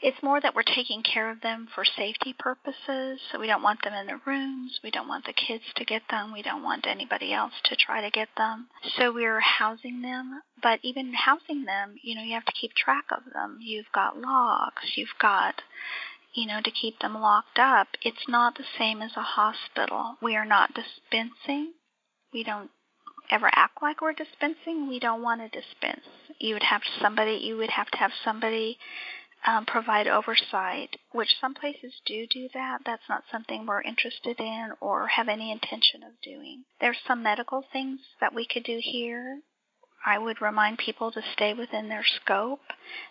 It's 0.00 0.22
more 0.22 0.40
that 0.40 0.54
we're 0.54 0.62
taking 0.62 1.02
care 1.02 1.28
of 1.28 1.40
them 1.40 1.66
for 1.74 1.84
safety 1.84 2.32
purposes. 2.38 3.20
So 3.30 3.40
we 3.40 3.48
don't 3.48 3.64
want 3.64 3.82
them 3.82 3.94
in 3.94 4.06
the 4.06 4.20
rooms. 4.24 4.78
We 4.82 4.92
don't 4.92 5.08
want 5.08 5.26
the 5.26 5.32
kids 5.32 5.64
to 5.74 5.84
get 5.84 6.02
them. 6.08 6.32
We 6.32 6.42
don't 6.42 6.62
want 6.62 6.86
anybody 6.86 7.32
else 7.32 7.54
to 7.64 7.74
try 7.74 8.00
to 8.00 8.10
get 8.10 8.28
them. 8.36 8.68
So 8.96 9.12
we're 9.12 9.40
housing 9.40 10.02
them. 10.02 10.42
But 10.62 10.78
even 10.82 11.14
housing 11.14 11.64
them, 11.64 11.96
you 12.00 12.14
know, 12.14 12.22
you 12.22 12.34
have 12.34 12.44
to 12.44 12.52
keep 12.52 12.74
track 12.74 13.06
of 13.10 13.24
them. 13.32 13.58
You've 13.60 13.90
got 13.92 14.16
logs. 14.16 14.92
You've 14.94 15.18
got, 15.20 15.62
you 16.32 16.46
know, 16.46 16.60
to 16.62 16.70
keep 16.70 17.00
them 17.00 17.14
locked 17.14 17.58
up. 17.58 17.88
It's 18.00 18.28
not 18.28 18.56
the 18.56 18.64
same 18.78 19.02
as 19.02 19.16
a 19.16 19.22
hospital. 19.22 20.14
We 20.22 20.36
are 20.36 20.46
not 20.46 20.74
dispensing. 20.74 21.72
We 22.38 22.44
don't 22.44 22.70
ever 23.30 23.50
act 23.52 23.82
like 23.82 24.00
we're 24.00 24.12
dispensing. 24.12 24.86
We 24.86 25.00
don't 25.00 25.24
want 25.24 25.40
to 25.40 25.48
dispense. 25.48 26.06
You 26.38 26.54
would 26.54 26.62
have 26.62 26.82
somebody. 27.02 27.32
You 27.32 27.56
would 27.56 27.70
have 27.70 27.90
to 27.90 27.98
have 27.98 28.12
somebody 28.24 28.78
um, 29.44 29.66
provide 29.66 30.06
oversight, 30.06 31.00
which 31.10 31.34
some 31.40 31.54
places 31.54 32.00
do 32.06 32.28
do 32.28 32.48
that. 32.54 32.82
That's 32.86 33.08
not 33.08 33.24
something 33.32 33.66
we're 33.66 33.82
interested 33.82 34.38
in 34.38 34.70
or 34.80 35.08
have 35.08 35.26
any 35.26 35.50
intention 35.50 36.04
of 36.04 36.12
doing. 36.22 36.62
There's 36.80 37.00
some 37.08 37.24
medical 37.24 37.64
things 37.72 37.98
that 38.20 38.32
we 38.32 38.46
could 38.46 38.62
do 38.62 38.78
here. 38.80 39.40
I 40.06 40.18
would 40.18 40.40
remind 40.40 40.78
people 40.78 41.10
to 41.10 41.32
stay 41.32 41.54
within 41.54 41.88
their 41.88 42.04
scope. 42.04 42.60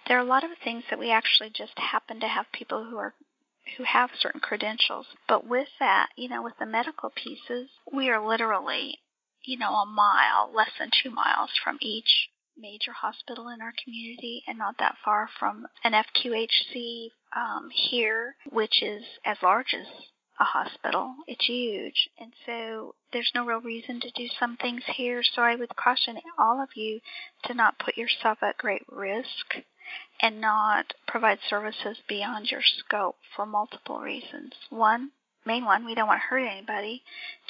There 0.08 0.18
are 0.18 0.26
a 0.26 0.34
lot 0.34 0.46
of 0.46 0.52
things 0.64 0.86
that 0.90 1.00
we 1.00 1.12
actually 1.12 1.50
just 1.50 1.78
happen 1.78 2.22
to 2.22 2.30
have 2.30 2.46
people 2.54 2.86
who 2.90 2.96
are 2.96 3.14
who 3.76 3.84
have 3.84 4.10
certain 4.20 4.40
credentials. 4.40 5.08
But 5.28 5.46
with 5.46 5.68
that, 5.80 6.10
you 6.16 6.30
know, 6.30 6.42
with 6.42 6.54
the 6.60 6.66
medical 6.66 7.10
pieces, 7.10 7.70
we 7.92 8.10
are 8.10 8.26
literally, 8.26 9.00
you 9.48 9.58
know, 9.58 9.74
a 9.76 9.86
mile, 9.86 10.52
less 10.54 10.72
than 10.78 10.92
two 11.02 11.10
miles 11.10 11.50
from 11.64 11.78
each 11.82 12.30
major 12.58 12.92
hospital 12.92 13.48
in 13.48 13.62
our 13.62 13.74
community 13.84 14.44
and 14.48 14.58
not 14.58 14.76
that 14.80 14.96
far 15.06 15.30
from 15.40 15.66
an 15.84 15.94
FQHC 15.94 17.10
um, 17.36 17.70
here, 17.72 18.36
which 18.52 18.84
is 18.84 19.04
as 19.26 19.38
large 19.42 19.74
as 19.74 19.88
a 20.40 20.44
hospital. 20.44 21.16
It's 21.28 21.46
huge. 21.46 22.10
And 22.20 22.34
so 22.46 22.96
there's 23.14 23.32
no 23.34 23.46
real 23.46 23.62
reason 23.62 24.02
to 24.02 24.12
do 24.12 24.28
some 24.40 24.58
things 24.58 24.84
here. 24.86 25.24
So 25.24 25.42
I 25.42 25.56
would 25.56 25.76
caution 25.76 26.18
all 26.38 26.62
of 26.62 26.70
you 26.76 27.00
to 27.46 27.54
not 27.54 27.80
put 27.80 27.98
yourself 27.98 28.40
at 28.42 28.58
great 28.58 28.84
risk 28.90 29.64
and 30.22 30.42
not 30.42 30.94
provide 31.08 31.40
services 31.50 31.98
beyond 32.10 32.52
your 32.52 32.62
scope 32.62 33.16
for 33.36 33.46
multiple 33.46 34.00
reasons. 34.00 34.54
One, 34.70 35.12
main 35.48 35.66
one, 35.66 35.86
we 35.86 35.96
don't 35.96 36.08
want 36.08 36.22
to 36.22 36.28
hurt 36.30 36.46
anybody. 36.46 37.02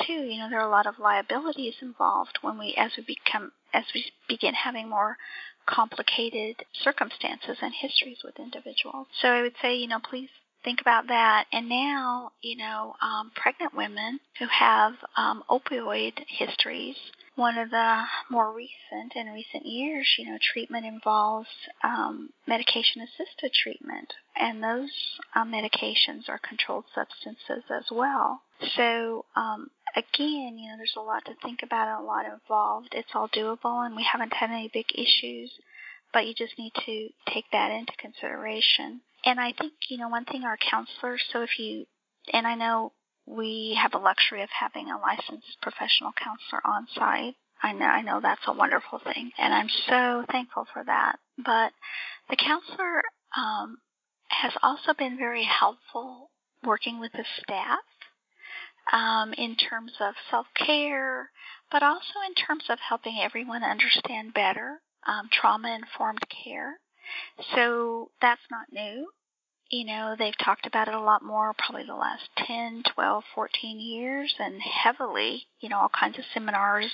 Two, 0.06 0.14
you 0.14 0.40
know, 0.40 0.50
there 0.50 0.60
are 0.60 0.68
a 0.68 0.72
lot 0.72 0.88
of 0.88 1.00
liabilities 1.00 1.76
involved 1.82 2.40
when 2.42 2.58
we, 2.58 2.76
as 2.78 2.92
we 2.98 3.04
become, 3.04 3.52
as 3.74 3.84
we 3.94 4.06
begin 4.30 4.54
having 4.54 4.90
more 4.90 5.18
complicated 5.68 6.56
circumstances 6.84 7.58
and 7.62 7.74
histories 7.74 8.20
with 8.24 8.40
individuals. 8.40 9.08
So 9.22 9.28
I 9.28 9.42
would 9.42 9.56
say, 9.62 9.76
you 9.76 9.88
know, 9.88 10.00
please 10.00 10.30
think 10.64 10.82
about 10.82 11.08
that. 11.08 11.46
And 11.52 11.70
now, 11.70 12.32
you 12.42 12.58
know, 12.58 12.96
um, 13.02 13.32
pregnant 13.36 13.76
women 13.76 14.20
who 14.40 14.48
have 14.48 14.94
um, 15.16 15.44
opioid 15.50 16.14
histories 16.28 16.96
one 17.38 17.58
of 17.60 17.70
the 17.70 18.02
more 18.32 18.52
recent 18.52 19.16
in 19.16 19.28
recent 19.28 19.64
years, 19.64 20.08
you 20.18 20.26
know, 20.26 20.40
treatment 20.42 20.88
involves 20.88 21.48
um, 21.84 22.32
medication-assisted 22.48 23.54
treatment, 23.54 24.12
and 24.36 24.62
those 24.62 24.90
um, 25.36 25.52
medications 25.52 26.28
are 26.28 26.40
controlled 26.40 26.86
substances 26.96 27.64
as 27.70 27.86
well. 27.92 28.42
So 28.76 29.24
um, 29.36 29.70
again, 29.96 30.58
you 30.58 30.68
know, 30.70 30.78
there's 30.78 30.98
a 30.98 31.02
lot 31.02 31.26
to 31.26 31.34
think 31.44 31.60
about, 31.62 32.02
a 32.02 32.04
lot 32.04 32.26
involved. 32.26 32.90
It's 32.92 33.14
all 33.14 33.30
doable, 33.30 33.86
and 33.86 33.96
we 33.96 34.04
haven't 34.12 34.34
had 34.34 34.50
any 34.50 34.72
big 34.74 34.88
issues, 34.96 35.52
but 36.12 36.26
you 36.26 36.34
just 36.34 36.58
need 36.58 36.74
to 36.88 37.10
take 37.32 37.46
that 37.52 37.72
into 37.72 37.94
consideration. 38.00 39.02
And 39.26 39.40
I 39.40 39.54
think, 39.54 39.74
you 39.90 39.98
know, 40.00 40.10
one 40.10 40.26
thing 40.26 40.44
our 40.44 40.58
counselors, 40.58 41.24
so 41.32 41.44
if 41.44 41.60
you, 41.60 41.86
and 42.34 42.48
I 42.48 42.56
know 42.56 42.94
we 43.28 43.78
have 43.82 43.94
a 43.94 44.04
luxury 44.04 44.42
of 44.42 44.50
having 44.50 44.90
a 44.90 45.00
licensed 45.00 45.58
professional 45.62 46.14
counselor 46.14 46.62
on 46.66 46.88
site. 46.96 47.36
I 47.62 47.74
know, 47.74 47.86
I 47.86 48.02
know 48.02 48.20
that's 48.22 48.48
a 48.48 48.54
wonderful 48.54 49.00
thing, 49.00 49.32
and 49.38 49.54
I'm 49.54 49.70
so 49.88 50.24
thankful 50.32 50.66
for 50.74 50.84
that. 50.86 51.18
But 51.38 51.74
the 52.30 52.38
counselor 52.38 53.02
um, 53.36 53.78
has 54.30 54.54
also 54.64 54.94
been 54.98 55.18
very 55.18 55.44
helpful 55.44 56.30
working 56.64 57.00
with 57.00 57.12
the 57.12 57.26
staff 57.42 57.80
um, 58.94 59.34
in 59.34 59.56
terms 59.56 59.94
of 60.00 60.14
self-care, 60.30 61.30
but 61.72 61.84
also 61.84 62.22
in 62.28 62.36
terms 62.36 62.64
of 62.70 62.80
helping 62.80 63.20
everyone 63.22 63.64
understand 63.64 64.34
better 64.34 64.80
um, 65.08 65.28
trauma-informed 65.32 66.24
care. 66.44 66.80
So 67.56 68.12
that's 68.22 68.42
not 68.52 68.72
new 68.72 69.08
you 69.70 69.86
know, 69.86 70.16
they've 70.18 70.38
talked 70.38 70.66
about 70.66 70.88
it 70.88 70.94
a 70.94 71.02
lot 71.02 71.24
more 71.24 71.54
probably 71.58 71.86
the 71.86 71.96
last 71.96 72.30
10, 72.38 72.84
12, 72.94 73.24
14 73.36 73.80
years 73.80 74.34
and 74.40 74.62
heavily, 74.62 75.44
you 75.60 75.70
know, 75.70 75.78
all 75.78 75.90
kinds 75.90 76.18
of 76.18 76.26
seminars 76.34 76.92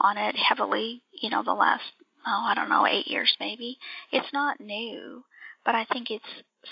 on 0.00 0.16
it 0.16 0.34
heavily, 0.36 1.02
you 1.12 1.30
know, 1.30 1.42
the 1.44 1.52
last, 1.52 1.84
oh, 2.26 2.46
I 2.48 2.54
don't 2.54 2.68
know, 2.68 2.86
eight 2.86 3.06
years 3.06 3.36
maybe. 3.38 3.78
It's 4.10 4.32
not 4.32 4.60
new, 4.60 5.24
but 5.64 5.74
I 5.74 5.84
think 5.84 6.10
it's 6.10 6.24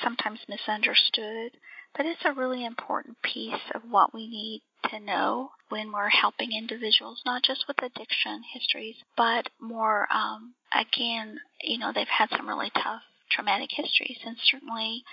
sometimes 0.02 0.40
misunderstood. 0.48 1.52
But 1.96 2.06
it's 2.06 2.24
a 2.26 2.34
really 2.34 2.64
important 2.64 3.16
piece 3.22 3.54
of 3.74 3.82
what 3.88 4.12
we 4.12 4.28
need 4.28 4.62
to 4.90 5.00
know 5.00 5.50
when 5.70 5.92
we're 5.92 6.10
helping 6.10 6.52
individuals, 6.52 7.22
not 7.24 7.42
just 7.42 7.64
with 7.66 7.78
addiction 7.82 8.42
histories, 8.52 8.96
but 9.16 9.48
more, 9.58 10.06
um, 10.12 10.54
again, 10.74 11.40
you 11.62 11.78
know, 11.78 11.92
they've 11.94 12.06
had 12.06 12.28
some 12.30 12.46
really 12.46 12.70
tough 12.74 13.00
traumatic 13.30 13.70
histories. 13.72 14.18
And 14.24 14.36
certainly 14.50 15.04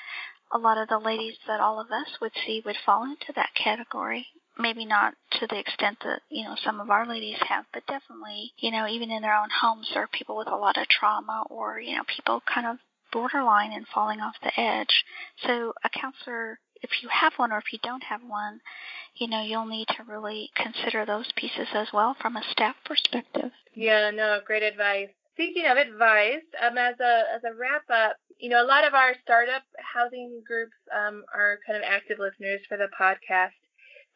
a 0.52 0.58
lot 0.58 0.78
of 0.78 0.88
the 0.88 1.00
ladies 1.00 1.38
that 1.48 1.60
all 1.60 1.80
of 1.80 1.92
us 1.92 2.20
would 2.22 2.32
see 2.46 2.62
would 2.66 2.78
fall 2.86 3.04
into 3.04 3.34
that 3.36 3.50
category. 3.56 4.28
Maybe 4.58 4.86
not 4.86 5.16
to 5.40 5.48
the 5.48 5.58
extent 5.58 5.98
that, 6.04 6.22
you 6.30 6.44
know, 6.44 6.56
some 6.64 6.80
of 6.80 6.92
our 6.92 7.08
ladies 7.08 7.38
have, 7.50 7.66
but 7.74 7.88
definitely, 7.88 8.54
you 8.58 8.72
know, 8.72 8.88
even 8.88 9.10
in 9.10 9.24
their 9.24 9.36
own 9.36 9.50
homes, 9.50 9.90
there 9.94 10.04
are 10.04 10.08
people 10.08 10.38
with 10.38 10.48
a 10.48 10.56
lot 10.56 10.78
of 10.78 10.88
trauma 10.88 11.44
or, 11.50 11.80
you 11.80 11.96
know, 11.96 12.04
people 12.08 12.42
kind 12.46 12.68
of 12.68 12.78
borderline 13.12 13.72
and 13.72 13.88
falling 13.88 14.20
off 14.20 14.36
the 14.44 14.60
edge. 14.60 15.06
So 15.46 15.74
a 15.84 15.90
counselor, 15.90 16.60
if 16.84 16.92
you 17.02 17.10
have 17.10 17.34
one 17.38 17.52
or 17.52 17.58
if 17.58 17.74
you 17.74 17.80
don't 17.82 18.04
have 18.04 18.22
one, 18.22 18.60
you 19.16 19.28
know, 19.28 19.42
you'll 19.42 19.66
need 19.66 19.88
to 19.98 20.04
really 20.08 20.52
consider 20.56 21.06
those 21.06 21.32
pieces 21.36 21.68
as 21.74 21.88
well 21.94 22.16
from 22.20 22.36
a 22.36 22.44
staff 22.52 22.76
perspective. 22.86 23.52
Yeah, 23.74 24.12
no, 24.12 24.40
great 24.46 24.64
advice. 24.64 25.10
Speaking 25.34 25.66
of 25.66 25.78
advice, 25.78 26.46
um, 26.62 26.78
as 26.78 27.00
a 27.00 27.24
as 27.34 27.42
a 27.44 27.58
wrap 27.58 27.90
up, 27.90 28.18
you 28.38 28.50
know, 28.50 28.64
a 28.64 28.70
lot 28.70 28.86
of 28.86 28.94
our 28.94 29.16
startup 29.24 29.64
housing 29.82 30.44
groups 30.46 30.78
um, 30.94 31.24
are 31.34 31.58
kind 31.66 31.78
of 31.78 31.84
active 31.84 32.20
listeners 32.20 32.62
for 32.70 32.78
the 32.78 32.90
podcast. 33.00 33.58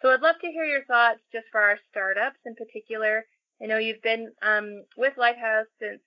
So 0.01 0.09
I'd 0.13 0.21
love 0.21 0.35
to 0.41 0.51
hear 0.51 0.65
your 0.65 0.85
thoughts 0.85 1.21
just 1.33 1.47
for 1.51 1.59
our 1.59 1.79
startups 1.89 2.37
in 2.45 2.53
particular. 2.53 3.25
I 3.61 3.65
know 3.65 3.79
you've 3.79 4.03
been 4.03 4.31
um, 4.43 4.85
with 4.95 5.13
Lifehouse 5.17 5.65
since 5.81 6.01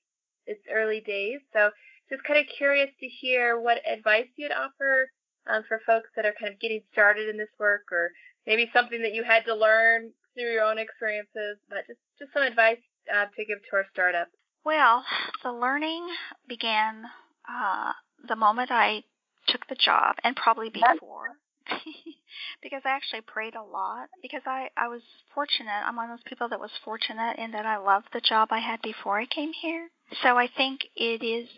its 0.47 0.63
early 0.73 1.01
days, 1.01 1.41
so 1.53 1.71
just 2.09 2.23
kind 2.23 2.39
of 2.39 2.47
curious 2.57 2.91
to 3.01 3.07
hear 3.07 3.59
what 3.59 3.83
advice 3.87 4.29
you'd 4.37 4.53
offer 4.53 5.11
um, 5.49 5.65
for 5.67 5.81
folks 5.87 6.11
that 6.15 6.25
are 6.25 6.35
kind 6.39 6.53
of 6.53 6.61
getting 6.61 6.83
started 6.93 7.29
in 7.29 7.37
this 7.37 7.51
work, 7.59 7.83
or 7.91 8.11
maybe 8.47 8.71
something 8.73 9.03
that 9.03 9.15
you 9.15 9.25
had 9.25 9.45
to 9.47 9.55
learn 9.55 10.13
through 10.35 10.53
your 10.53 10.63
own 10.63 10.79
experiences, 10.79 11.59
but 11.69 11.83
just, 11.89 11.99
just 12.19 12.33
some 12.33 12.43
advice 12.43 12.79
uh, 13.13 13.27
to 13.35 13.45
give 13.45 13.59
to 13.59 13.77
our 13.77 13.87
startups. 13.93 14.40
Well, 14.65 15.05
the 15.43 15.53
learning 15.53 16.09
began 16.49 17.05
uh, 17.49 17.93
the 18.27 18.37
moment 18.37 18.71
I 18.71 19.05
took 19.47 19.67
the 19.69 19.75
job, 19.75 20.17
and 20.23 20.37
probably 20.37 20.71
before. 20.71 21.39
because 22.63 22.83
I 22.85 22.91
actually 22.91 23.23
prayed 23.23 23.55
a 23.55 23.63
lot 23.63 24.09
because 24.23 24.43
I 24.47 24.69
I 24.77 24.89
was 24.89 25.03
fortunate. 25.35 25.83
I'm 25.87 25.97
one 25.97 26.11
of 26.11 26.19
those 26.19 26.29
people 26.29 26.49
that 26.49 26.61
was 26.61 26.71
fortunate 26.85 27.39
in 27.39 27.53
that 27.53 27.67
I 27.67 27.79
loved 27.79 28.09
the 28.13 28.21
job 28.21 28.49
I 28.51 28.59
had 28.59 28.83
before 28.83 29.19
I 29.19 29.27
came 29.27 29.53
here. 29.53 29.89
So 30.23 30.37
I 30.37 30.49
think 30.49 30.81
it 30.97 31.25
is 31.25 31.49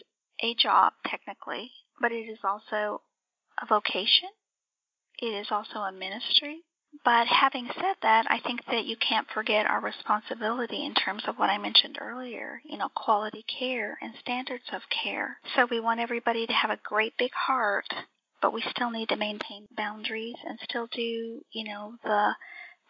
a 0.42 0.54
job 0.54 0.92
technically, 1.06 1.70
but 2.00 2.12
it 2.12 2.28
is 2.28 2.38
also 2.44 3.02
a 3.60 3.66
vocation. 3.66 4.28
It 5.20 5.34
is 5.34 5.48
also 5.50 5.78
a 5.80 5.92
ministry. 5.92 6.62
But 7.05 7.26
having 7.26 7.68
said 7.74 7.96
that, 8.02 8.26
I 8.31 8.38
think 8.40 8.64
that 8.66 8.85
you 8.85 8.96
can't 8.96 9.28
forget 9.31 9.66
our 9.66 9.81
responsibility 9.81 10.85
in 10.85 10.94
terms 10.94 11.24
of 11.26 11.38
what 11.38 11.50
I 11.50 11.59
mentioned 11.59 11.98
earlier, 12.00 12.61
you 12.64 12.78
know, 12.78 12.90
quality 12.94 13.44
care 13.59 13.98
and 14.00 14.14
standards 14.20 14.68
of 14.72 14.83
care. 15.02 15.38
So 15.57 15.66
we 15.70 15.81
want 15.81 16.00
everybody 16.00 16.46
to 16.46 16.52
have 16.52 16.70
a 16.70 16.78
great 16.85 17.16
big 17.16 17.33
heart, 17.33 17.87
but 18.40 18.52
we 18.52 18.62
still 18.70 18.90
need 18.90 19.09
to 19.09 19.16
maintain 19.16 19.66
boundaries 19.76 20.37
and 20.46 20.59
still 20.61 20.87
do, 20.92 21.42
you 21.50 21.64
know, 21.64 21.94
the 22.05 22.35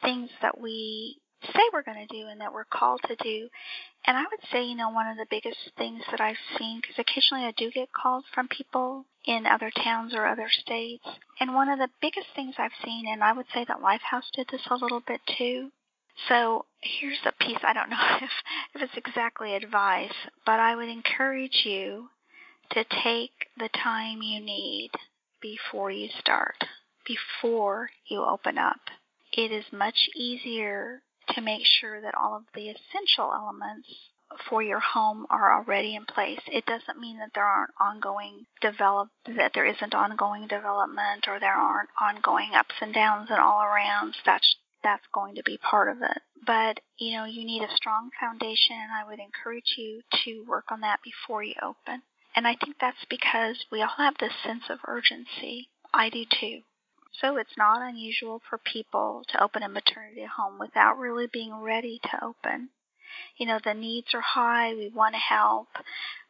things 0.03 0.31
that 0.43 0.61
we 0.61 1.22
say 1.43 1.61
we're 1.73 1.83
going 1.83 2.07
to 2.07 2.15
do 2.15 2.29
and 2.29 2.41
that 2.41 2.53
we're 2.53 2.65
called 2.65 3.01
to 3.09 3.17
do. 3.17 3.49
And 4.05 4.17
I 4.17 4.23
would 4.23 4.41
say, 4.51 4.65
you 4.65 4.77
know, 4.77 4.91
one 4.91 5.07
of 5.07 5.17
the 5.17 5.27
biggest 5.31 5.59
things 5.77 6.03
that 6.11 6.21
I've 6.21 6.59
seen, 6.59 6.81
because 6.81 6.99
occasionally 6.99 7.45
I 7.45 7.53
do 7.57 7.71
get 7.71 7.93
called 7.93 8.25
from 8.35 8.49
people 8.49 9.05
in 9.25 9.47
other 9.47 9.71
towns 9.71 10.13
or 10.15 10.27
other 10.27 10.49
states, 10.51 11.07
and 11.39 11.55
one 11.55 11.69
of 11.69 11.79
the 11.79 11.91
biggest 12.01 12.27
things 12.35 12.57
I've 12.59 12.73
seen, 12.85 13.07
and 13.07 13.23
I 13.23 13.33
would 13.33 13.47
say 13.55 13.65
that 13.65 13.81
Lifehouse 13.81 14.31
did 14.35 14.49
this 14.51 14.67
a 14.71 14.75
little 14.75 15.01
bit 15.07 15.21
too. 15.39 15.71
So 16.29 16.67
here's 16.81 17.25
a 17.25 17.33
piece, 17.45 17.61
I 17.63 17.73
don't 17.73 17.91
know 17.91 18.17
if, 18.21 18.31
if 18.75 18.83
it's 18.83 18.97
exactly 18.97 19.55
advice, 19.55 20.15
but 20.45 20.59
I 20.59 20.75
would 20.75 20.89
encourage 20.89 21.63
you 21.65 22.09
to 22.73 22.85
take 23.05 23.49
the 23.57 23.69
time 23.69 24.23
you 24.23 24.41
need 24.41 24.91
before 25.41 25.91
you 25.91 26.09
start, 26.19 26.57
before 27.07 27.91
you 28.07 28.25
open 28.25 28.59
up. 28.59 28.81
It 29.33 29.53
is 29.53 29.65
much 29.73 30.09
easier 30.15 31.03
to 31.31 31.41
make 31.41 31.65
sure 31.65 32.01
that 32.01 32.15
all 32.15 32.37
of 32.37 32.45
the 32.55 32.69
essential 32.69 33.33
elements 33.33 33.89
for 34.49 34.63
your 34.63 34.81
home 34.81 35.27
are 35.31 35.59
already 35.59 35.95
in 35.95 36.05
place. 36.07 36.41
It 36.47 36.65
doesn't 36.67 36.99
mean 36.99 37.19
that 37.19 37.33
there 37.35 37.45
aren't 37.45 37.75
ongoing 37.81 38.47
develop 38.61 39.11
that 39.27 39.53
there 39.55 39.67
isn't 39.67 39.95
ongoing 39.95 40.47
development 40.47 41.29
or 41.29 41.39
there 41.39 41.55
aren't 41.55 41.91
ongoing 42.01 42.51
ups 42.55 42.75
and 42.81 42.95
downs 42.95 43.29
and 43.31 43.41
all 43.41 43.61
arounds. 43.61 44.15
That's 44.25 44.57
that's 44.83 45.07
going 45.15 45.37
to 45.37 45.43
be 45.45 45.59
part 45.59 45.89
of 45.89 45.99
it. 46.03 46.23
But, 46.45 46.81
you 46.99 47.17
know, 47.17 47.25
you 47.25 47.45
need 47.45 47.63
a 47.63 47.77
strong 47.77 48.11
foundation 48.19 48.77
and 48.77 48.91
I 48.91 49.09
would 49.09 49.21
encourage 49.21 49.75
you 49.77 50.03
to 50.25 50.45
work 50.49 50.73
on 50.73 50.81
that 50.81 51.01
before 51.05 51.45
you 51.45 51.55
open. 51.63 52.03
And 52.35 52.47
I 52.47 52.57
think 52.57 52.77
that's 52.81 53.05
because 53.09 53.65
we 53.71 53.81
all 53.81 53.95
have 53.97 54.15
this 54.19 54.33
sense 54.43 54.65
of 54.69 54.79
urgency. 54.89 55.69
I 55.95 56.09
do 56.09 56.25
too. 56.25 56.63
So 57.20 57.37
it's 57.37 57.57
not 57.57 57.83
unusual 57.83 58.40
for 58.48 58.59
people 58.59 59.22
to 59.29 59.42
open 59.42 59.62
a 59.62 59.68
maternity 59.68 60.25
home 60.25 60.59
without 60.59 60.98
really 60.98 61.27
being 61.27 61.55
ready 61.55 62.01
to 62.05 62.25
open. 62.25 62.70
You 63.37 63.46
know, 63.46 63.59
the 63.62 63.75
needs 63.75 64.14
are 64.14 64.22
high, 64.22 64.75
we 64.75 64.88
want 64.88 65.14
to 65.14 65.20
help, 65.20 65.68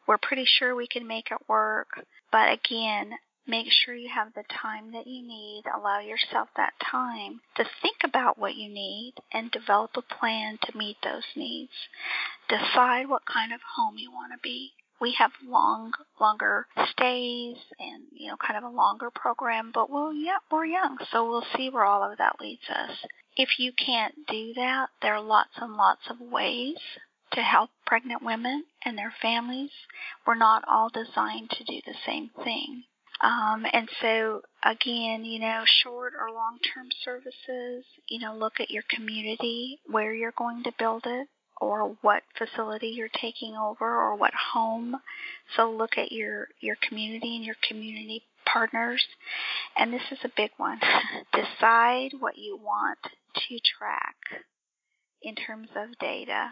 we're 0.07 0.17
pretty 0.17 0.45
sure 0.45 0.75
we 0.75 0.87
can 0.87 1.07
make 1.07 1.31
it 1.31 1.47
work, 1.47 2.05
but 2.31 2.51
again, 2.51 3.13
make 3.47 3.67
sure 3.71 3.95
you 3.95 4.09
have 4.09 4.33
the 4.33 4.43
time 4.61 4.91
that 4.91 5.07
you 5.07 5.25
need, 5.25 5.63
allow 5.73 5.99
yourself 5.99 6.49
that 6.57 6.73
time 6.79 7.39
to 7.55 7.63
think 7.81 7.97
about 8.03 8.37
what 8.37 8.55
you 8.55 8.67
need 8.67 9.13
and 9.31 9.51
develop 9.51 9.91
a 9.95 10.01
plan 10.01 10.57
to 10.63 10.77
meet 10.77 10.97
those 11.03 11.23
needs. 11.35 11.71
Decide 12.49 13.07
what 13.07 13.25
kind 13.25 13.53
of 13.53 13.61
home 13.75 13.95
you 13.97 14.11
want 14.11 14.33
to 14.33 14.39
be 14.41 14.73
we 15.01 15.15
have 15.17 15.31
long, 15.45 15.91
longer 16.19 16.65
stays 16.91 17.57
and, 17.79 18.03
you 18.11 18.29
know, 18.29 18.37
kind 18.37 18.57
of 18.57 18.63
a 18.63 18.75
longer 18.75 19.09
program, 19.13 19.71
but 19.73 19.89
well, 19.89 20.13
yeah, 20.13 20.37
we're 20.51 20.65
young, 20.65 20.97
so 21.11 21.27
we'll 21.27 21.45
see 21.55 21.69
where 21.69 21.85
all 21.85 22.09
of 22.09 22.17
that 22.17 22.37
leads 22.39 22.69
us. 22.69 22.97
If 23.35 23.59
you 23.59 23.71
can't 23.73 24.15
do 24.27 24.53
that, 24.55 24.87
there 25.01 25.15
are 25.15 25.21
lots 25.21 25.51
and 25.57 25.73
lots 25.73 26.01
of 26.09 26.19
ways 26.19 26.77
to 27.33 27.41
help 27.41 27.71
pregnant 27.85 28.23
women 28.23 28.63
and 28.85 28.97
their 28.97 29.13
families. 29.21 29.71
We're 30.25 30.35
not 30.35 30.63
all 30.67 30.89
designed 30.89 31.49
to 31.51 31.63
do 31.63 31.81
the 31.85 31.95
same 32.05 32.29
thing. 32.43 32.83
Um, 33.21 33.65
and 33.71 33.89
so, 34.01 34.41
again, 34.63 35.23
you 35.23 35.39
know, 35.39 35.63
short 35.65 36.13
or 36.19 36.33
long 36.33 36.59
term 36.73 36.87
services, 37.05 37.85
you 38.07 38.19
know, 38.19 38.35
look 38.35 38.59
at 38.59 38.69
your 38.69 38.83
community, 38.89 39.79
where 39.87 40.13
you're 40.13 40.33
going 40.37 40.63
to 40.63 40.73
build 40.77 41.03
it, 41.05 41.27
or 41.61 41.95
what 42.01 42.23
facility 42.37 42.87
you're 42.87 43.09
taking 43.21 43.55
over 43.55 43.85
or 43.85 44.15
what 44.15 44.33
home. 44.53 44.95
So 45.55 45.71
look 45.71 45.97
at 45.97 46.11
your, 46.11 46.47
your 46.59 46.77
community 46.87 47.35
and 47.35 47.45
your 47.45 47.55
community 47.67 48.23
partners. 48.45 49.03
And 49.77 49.93
this 49.93 50.11
is 50.11 50.19
a 50.23 50.31
big 50.35 50.51
one. 50.57 50.79
Decide 51.33 52.11
what 52.19 52.37
you 52.37 52.57
want 52.57 52.99
to 53.03 53.59
track 53.77 54.15
in 55.21 55.35
terms 55.35 55.69
of 55.75 55.97
data. 55.99 56.51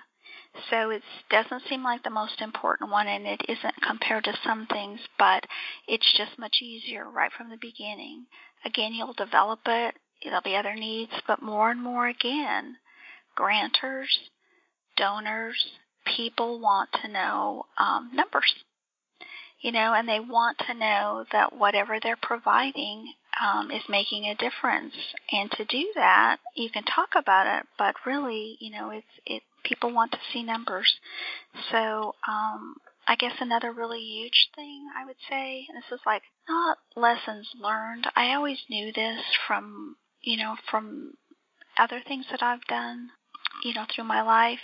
So 0.69 0.89
it 0.89 1.03
doesn't 1.29 1.63
seem 1.67 1.83
like 1.83 2.03
the 2.03 2.09
most 2.09 2.41
important 2.41 2.91
one, 2.91 3.07
and 3.07 3.25
it 3.25 3.41
isn't 3.47 3.81
compared 3.81 4.25
to 4.25 4.37
some 4.43 4.65
things, 4.67 4.99
but 5.17 5.45
it's 5.87 6.11
just 6.13 6.37
much 6.39 6.61
easier 6.61 7.09
right 7.09 7.31
from 7.31 7.49
the 7.49 7.57
beginning. 7.57 8.27
Again, 8.65 8.93
you'll 8.93 9.13
develop 9.13 9.59
it. 9.65 9.95
There'll 10.23 10.41
be 10.41 10.55
other 10.55 10.75
needs, 10.75 11.13
but 11.25 11.41
more 11.41 11.71
and 11.71 11.81
more 11.81 12.07
again, 12.07 12.77
grantors, 13.37 14.07
donors, 15.01 15.57
people 16.15 16.59
want 16.59 16.89
to 17.01 17.07
know 17.07 17.65
um, 17.77 18.11
numbers, 18.13 18.53
you 19.59 19.71
know, 19.71 19.93
and 19.93 20.07
they 20.07 20.19
want 20.19 20.57
to 20.67 20.73
know 20.75 21.25
that 21.31 21.57
whatever 21.57 21.99
they're 22.01 22.17
providing 22.21 23.13
um, 23.41 23.71
is 23.71 23.81
making 23.89 24.25
a 24.25 24.35
difference. 24.35 24.93
And 25.31 25.49
to 25.51 25.65
do 25.65 25.91
that, 25.95 26.37
you 26.55 26.69
can 26.69 26.83
talk 26.83 27.09
about 27.15 27.47
it, 27.47 27.65
but 27.77 27.95
really, 28.05 28.57
you 28.59 28.71
know, 28.71 28.91
it's 28.91 29.07
it. 29.26 29.43
People 29.63 29.93
want 29.93 30.11
to 30.11 30.17
see 30.32 30.43
numbers. 30.43 30.91
So 31.71 32.15
um, 32.28 32.76
I 33.07 33.15
guess 33.15 33.34
another 33.39 33.71
really 33.71 33.99
huge 33.99 34.49
thing 34.55 34.88
I 34.97 35.05
would 35.05 35.17
say, 35.30 35.67
this 35.73 35.99
is 35.99 36.01
like 36.05 36.23
not 36.47 36.78
lessons 36.95 37.47
learned. 37.59 38.07
I 38.15 38.34
always 38.34 38.59
knew 38.69 38.91
this 38.91 39.21
from 39.47 39.95
you 40.21 40.38
know 40.38 40.55
from 40.69 41.13
other 41.78 42.01
things 42.07 42.26
that 42.32 42.43
I've 42.43 42.65
done 42.65 43.09
you 43.64 43.74
know, 43.74 43.86
through 43.93 44.05
my 44.05 44.22
life, 44.22 44.59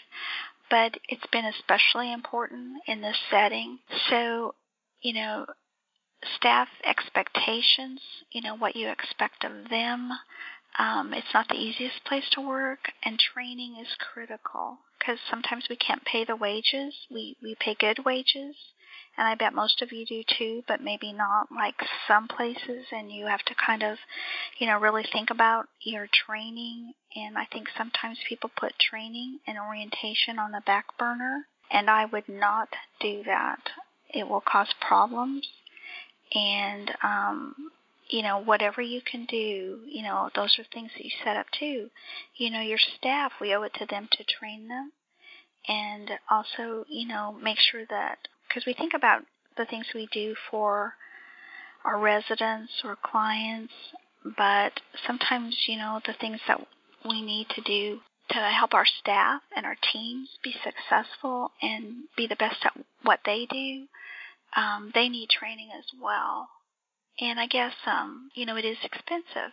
but 0.70 0.98
it's 1.08 1.26
been 1.32 1.46
especially 1.46 2.12
important 2.12 2.82
in 2.88 3.02
this 3.02 3.18
setting. 3.30 3.80
So, 4.10 4.56
you 5.02 5.14
know, 5.14 5.46
staff 6.36 6.68
expectations, 6.84 8.02
you 8.32 8.42
know, 8.42 8.56
what 8.56 8.76
you 8.76 8.90
expect 8.90 9.44
of 9.44 9.70
them. 9.70 10.12
Um, 10.80 11.14
it's 11.14 11.34
not 11.34 11.48
the 11.48 11.56
easiest 11.56 12.04
place 12.06 12.30
to 12.34 12.42
work, 12.42 12.92
and 13.04 13.18
training 13.18 13.78
is 13.82 13.88
critical 14.14 14.78
because 15.00 15.18
sometimes 15.30 15.66
we 15.70 15.76
can't 15.76 16.06
pay 16.06 16.24
the 16.26 16.36
wages. 16.36 16.94
We 17.10 17.36
we 17.42 17.56
pay 17.60 17.76
good 17.80 18.06
wages, 18.06 18.56
and 19.18 19.28
I 19.28 19.36
bet 19.36 19.54
most 19.54 19.82
of 19.82 19.92
you 19.92 20.06
do 20.06 20.24
too, 20.38 20.64
but 20.68 20.82
maybe 20.82 21.12
not 21.12 21.48
like 21.52 21.76
some 22.08 22.28
places, 22.28 22.86
and 22.92 23.12
you 23.12 23.26
have 23.26 23.44
to 23.46 23.56
kind 23.56 23.84
of, 23.84 23.98
you 24.60 24.68
know, 24.68 24.80
really 24.80 25.06
think 25.12 25.30
about 25.30 25.66
your 25.82 26.08
training. 26.12 26.94
And 27.16 27.38
I 27.38 27.46
think 27.52 27.68
sometimes 27.78 28.20
people 28.30 28.52
put 28.56 28.74
training 28.80 29.40
and 29.48 29.58
orientation 29.58 30.38
on 30.40 30.52
the 30.52 30.62
back 30.66 30.86
burner, 31.00 31.46
and 31.72 31.90
I 31.90 32.06
would 32.06 32.30
not 32.30 32.70
do 33.00 33.24
that. 33.26 33.60
It 34.14 34.28
will 34.28 34.42
cause 34.42 34.74
problems, 34.80 35.48
and 36.34 36.92
um, 37.04 37.56
you 38.10 38.22
know, 38.22 38.40
whatever 38.40 38.82
you 38.82 39.02
can 39.02 39.26
do, 39.26 39.80
you 39.86 40.04
know, 40.04 40.30
those 40.36 40.58
are 40.60 40.64
things 40.74 40.92
that 40.96 41.04
you 41.04 41.12
set 41.24 41.36
up 41.36 41.48
too. 41.60 41.90
You 42.36 42.52
know, 42.52 42.62
your 42.62 42.78
staff, 42.98 43.34
we 43.42 43.54
owe 43.54 43.64
it 43.64 43.74
to 43.76 43.86
them 43.86 44.08
to 44.12 44.24
train 44.24 44.68
them 44.70 44.92
and 45.68 46.12
also, 46.30 46.86
you 46.88 47.08
know, 47.08 47.36
make 47.42 47.58
sure 47.60 47.86
that, 47.90 48.20
because 48.48 48.66
we 48.66 48.74
think 48.74 48.94
about 48.96 49.22
the 49.58 49.66
things 49.66 49.86
we 49.94 50.08
do 50.12 50.36
for 50.50 50.94
our 51.86 52.00
residents 52.00 52.72
or 52.84 52.98
clients, 53.02 53.74
but 54.38 54.74
sometimes, 55.06 55.56
you 55.68 55.78
know, 55.78 56.02
the 56.06 56.14
things 56.20 56.40
that 56.48 56.60
we 57.08 57.22
need 57.22 57.48
to 57.50 57.62
do 57.62 58.00
to 58.30 58.36
help 58.36 58.74
our 58.74 58.86
staff 59.00 59.42
and 59.56 59.66
our 59.66 59.78
teams 59.94 60.30
be 60.44 60.54
successful 60.64 61.52
and 61.62 62.04
be 62.18 62.28
the 62.28 62.36
best 62.36 62.58
at 62.66 62.74
what 63.04 63.20
they 63.26 63.48
do, 63.50 63.86
um, 64.56 64.92
they 64.94 65.08
need 65.08 65.30
training 65.30 65.70
as 65.78 65.86
well. 66.02 66.50
And 67.20 67.40
I 67.40 67.48
guess, 67.48 67.74
um, 67.86 68.30
you 68.36 68.46
know, 68.46 68.58
it 68.58 68.66
is 68.66 68.78
expensive. 68.84 69.52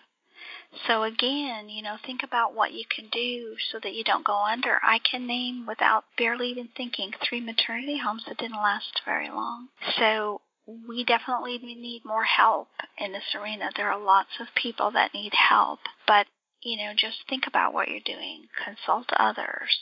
So 0.86 1.02
again, 1.02 1.68
you 1.68 1.82
know, 1.82 1.96
think 2.04 2.22
about 2.22 2.54
what 2.54 2.72
you 2.72 2.84
can 2.88 3.08
do 3.10 3.56
so 3.70 3.78
that 3.82 3.94
you 3.94 4.04
don't 4.04 4.24
go 4.24 4.36
under. 4.36 4.78
I 4.82 4.98
can 4.98 5.26
name 5.26 5.66
without 5.66 6.04
barely 6.16 6.48
even 6.48 6.68
thinking 6.76 7.12
three 7.22 7.40
maternity 7.40 7.98
homes 7.98 8.24
that 8.26 8.38
didn't 8.38 8.56
last 8.56 9.00
very 9.04 9.28
long. 9.28 9.68
So 9.98 10.40
we 10.66 11.04
definitely 11.04 11.58
need 11.58 12.02
more 12.04 12.24
help 12.24 12.68
in 12.98 13.12
this 13.12 13.34
arena. 13.34 13.70
There 13.76 13.90
are 13.90 14.00
lots 14.00 14.40
of 14.40 14.46
people 14.54 14.90
that 14.92 15.14
need 15.14 15.32
help, 15.34 15.80
but 16.06 16.26
you 16.62 16.78
know, 16.78 16.92
just 16.96 17.18
think 17.28 17.46
about 17.46 17.74
what 17.74 17.88
you're 17.88 18.00
doing. 18.04 18.46
Consult 18.64 19.06
others. 19.16 19.78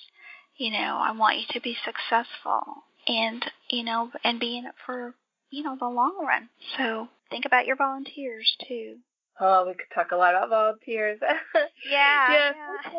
You 0.56 0.72
know, 0.72 1.00
I 1.00 1.12
want 1.12 1.38
you 1.38 1.44
to 1.50 1.60
be 1.60 1.76
successful 1.84 2.84
and, 3.06 3.44
you 3.70 3.84
know, 3.84 4.10
and 4.22 4.38
be 4.38 4.58
in 4.58 4.66
it 4.66 4.74
for, 4.84 5.14
you 5.50 5.62
know, 5.62 5.76
the 5.78 5.88
long 5.88 6.18
run. 6.26 6.48
So 6.76 7.08
think 7.30 7.44
about 7.46 7.66
your 7.66 7.76
volunteers 7.76 8.54
too. 8.68 8.96
Oh, 9.40 9.66
we 9.66 9.74
could 9.74 9.90
talk 9.94 10.12
a 10.12 10.16
lot 10.16 10.34
about 10.34 10.50
volunteers. 10.50 11.18
yeah. 11.90 12.32
yeah. 12.32 12.52
yeah. 12.52 12.92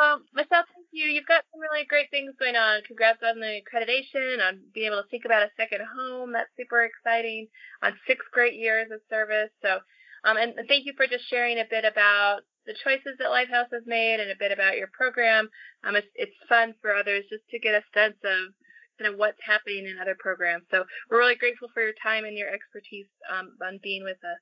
um, 0.00 0.24
yep. 0.34 0.46
Michelle, 0.48 0.64
thank 0.72 0.88
you. 0.90 1.06
You've 1.06 1.28
got 1.28 1.44
some 1.52 1.60
really 1.60 1.84
great 1.84 2.10
things 2.10 2.32
going 2.38 2.56
on. 2.56 2.82
Congrats 2.86 3.20
on 3.22 3.40
the 3.40 3.60
accreditation, 3.60 4.40
on 4.40 4.60
being 4.74 4.86
able 4.86 5.02
to 5.02 5.08
think 5.08 5.24
about 5.24 5.42
a 5.42 5.50
second 5.56 5.80
home. 5.84 6.32
That's 6.32 6.50
super 6.56 6.84
exciting. 6.84 7.48
On 7.82 7.92
six 8.06 8.24
great 8.32 8.54
years 8.54 8.88
of 8.90 9.00
service. 9.10 9.50
So, 9.62 9.78
um, 10.24 10.36
and 10.36 10.54
thank 10.66 10.86
you 10.86 10.92
for 10.96 11.06
just 11.06 11.28
sharing 11.28 11.58
a 11.58 11.68
bit 11.68 11.84
about 11.84 12.40
the 12.66 12.74
choices 12.84 13.16
that 13.18 13.32
Lifehouse 13.32 13.72
has 13.72 13.84
made 13.86 14.20
and 14.20 14.30
a 14.30 14.38
bit 14.38 14.52
about 14.52 14.76
your 14.76 14.88
program. 14.92 15.48
Um, 15.84 15.96
it's 15.96 16.08
it's 16.14 16.36
fun 16.48 16.74
for 16.80 16.94
others 16.94 17.24
just 17.30 17.44
to 17.50 17.58
get 17.58 17.74
a 17.74 17.84
sense 17.94 18.18
of 18.24 18.52
kind 18.98 19.12
of 19.12 19.18
what's 19.18 19.40
happening 19.44 19.86
in 19.86 19.96
other 20.00 20.16
programs. 20.18 20.64
So 20.70 20.84
we're 21.08 21.18
really 21.18 21.36
grateful 21.36 21.68
for 21.72 21.82
your 21.82 21.96
time 22.02 22.24
and 22.24 22.36
your 22.36 22.52
expertise 22.52 23.08
um, 23.32 23.56
on 23.64 23.80
being 23.82 24.04
with 24.04 24.20
us. 24.24 24.40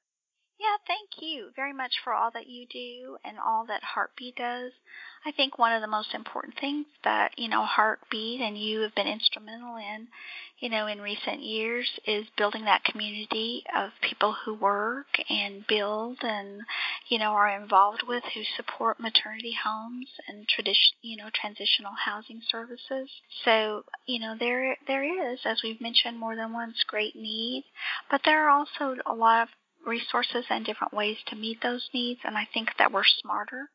Yeah, 0.61 0.77
thank 0.89 1.23
you 1.23 1.51
very 1.55 1.73
much 1.73 1.93
for 2.03 2.13
all 2.13 2.33
that 2.33 2.49
you 2.49 2.67
do 2.67 3.17
and 3.25 3.39
all 3.39 3.65
that 3.67 3.83
Heartbeat 3.85 4.35
does. 4.37 4.73
I 5.25 5.31
think 5.31 5.57
one 5.57 5.73
of 5.73 5.83
the 5.83 5.87
most 5.87 6.15
important 6.15 6.55
things 6.61 6.87
that, 7.05 7.39
you 7.39 7.49
know, 7.49 7.65
Heartbeat 7.65 8.41
and 8.41 8.59
you 8.59 8.81
have 8.81 8.95
been 8.95 9.07
instrumental 9.07 9.77
in, 9.77 10.09
you 10.59 10.69
know, 10.69 10.87
in 10.89 11.01
recent 11.01 11.43
years 11.43 11.89
is 12.07 12.27
building 12.37 12.65
that 12.65 12.83
community 12.83 13.63
of 13.77 13.91
people 14.01 14.35
who 14.45 14.55
work 14.55 15.07
and 15.31 15.65
build 15.69 16.19
and, 16.23 16.63
you 17.09 17.19
know, 17.21 17.31
are 17.31 17.61
involved 17.61 18.03
with 18.09 18.25
who 18.35 18.43
support 18.57 18.99
maternity 18.99 19.55
homes 19.65 20.09
and 20.27 20.49
tradition, 20.49 20.97
you 21.03 21.17
know, 21.17 21.29
transitional 21.35 21.93
housing 22.05 22.41
services. 22.51 23.09
So, 23.45 23.85
you 24.07 24.19
know, 24.19 24.35
there 24.39 24.77
there 24.89 25.05
is, 25.33 25.41
as 25.45 25.61
we've 25.63 25.81
mentioned 25.81 26.19
more 26.19 26.35
than 26.35 26.53
once, 26.53 26.83
great 26.87 27.15
need, 27.15 27.65
but 28.11 28.23
there 28.25 28.47
are 28.47 28.51
also 28.51 28.97
a 29.07 29.15
lot 29.15 29.43
of 29.43 29.49
resources 29.87 30.45
and 30.51 30.65
different 30.65 30.93
ways 30.93 31.17
to 31.27 31.37
meet 31.37 31.63
those 31.63 31.89
needs. 31.93 32.21
And 32.25 32.37
I 32.37 32.47
think 32.53 32.71
that 32.79 32.93
we're 32.93 33.05
smarter 33.05 33.71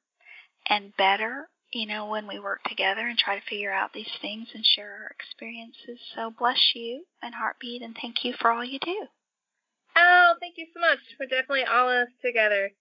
and 0.68 0.96
better, 0.98 1.50
you 1.72 1.86
know, 1.86 2.08
when 2.08 2.28
we 2.28 2.40
work 2.40 2.64
together 2.64 3.08
and 3.08 3.18
try 3.18 3.40
to 3.40 3.46
figure 3.50 3.74
out 3.74 3.94
these 3.94 4.12
things 4.22 4.48
and 4.54 4.66
share 4.66 4.92
our 4.92 5.12
experiences. 5.20 6.00
So 6.16 6.32
bless 6.38 6.60
you 6.76 7.04
and 7.22 7.34
Heartbeat, 7.34 7.82
and 7.82 7.96
thank 8.00 8.24
you 8.24 8.34
for 8.40 8.52
all 8.52 8.64
you 8.64 8.80
do. 8.80 9.08
Oh, 9.96 10.34
thank 10.40 10.56
you 10.58 10.66
so 10.74 10.80
much. 10.80 11.00
We're 11.20 11.28
definitely 11.28 11.66
all 11.66 11.90
in 11.90 12.06
this 12.06 12.14
together. 12.22 12.72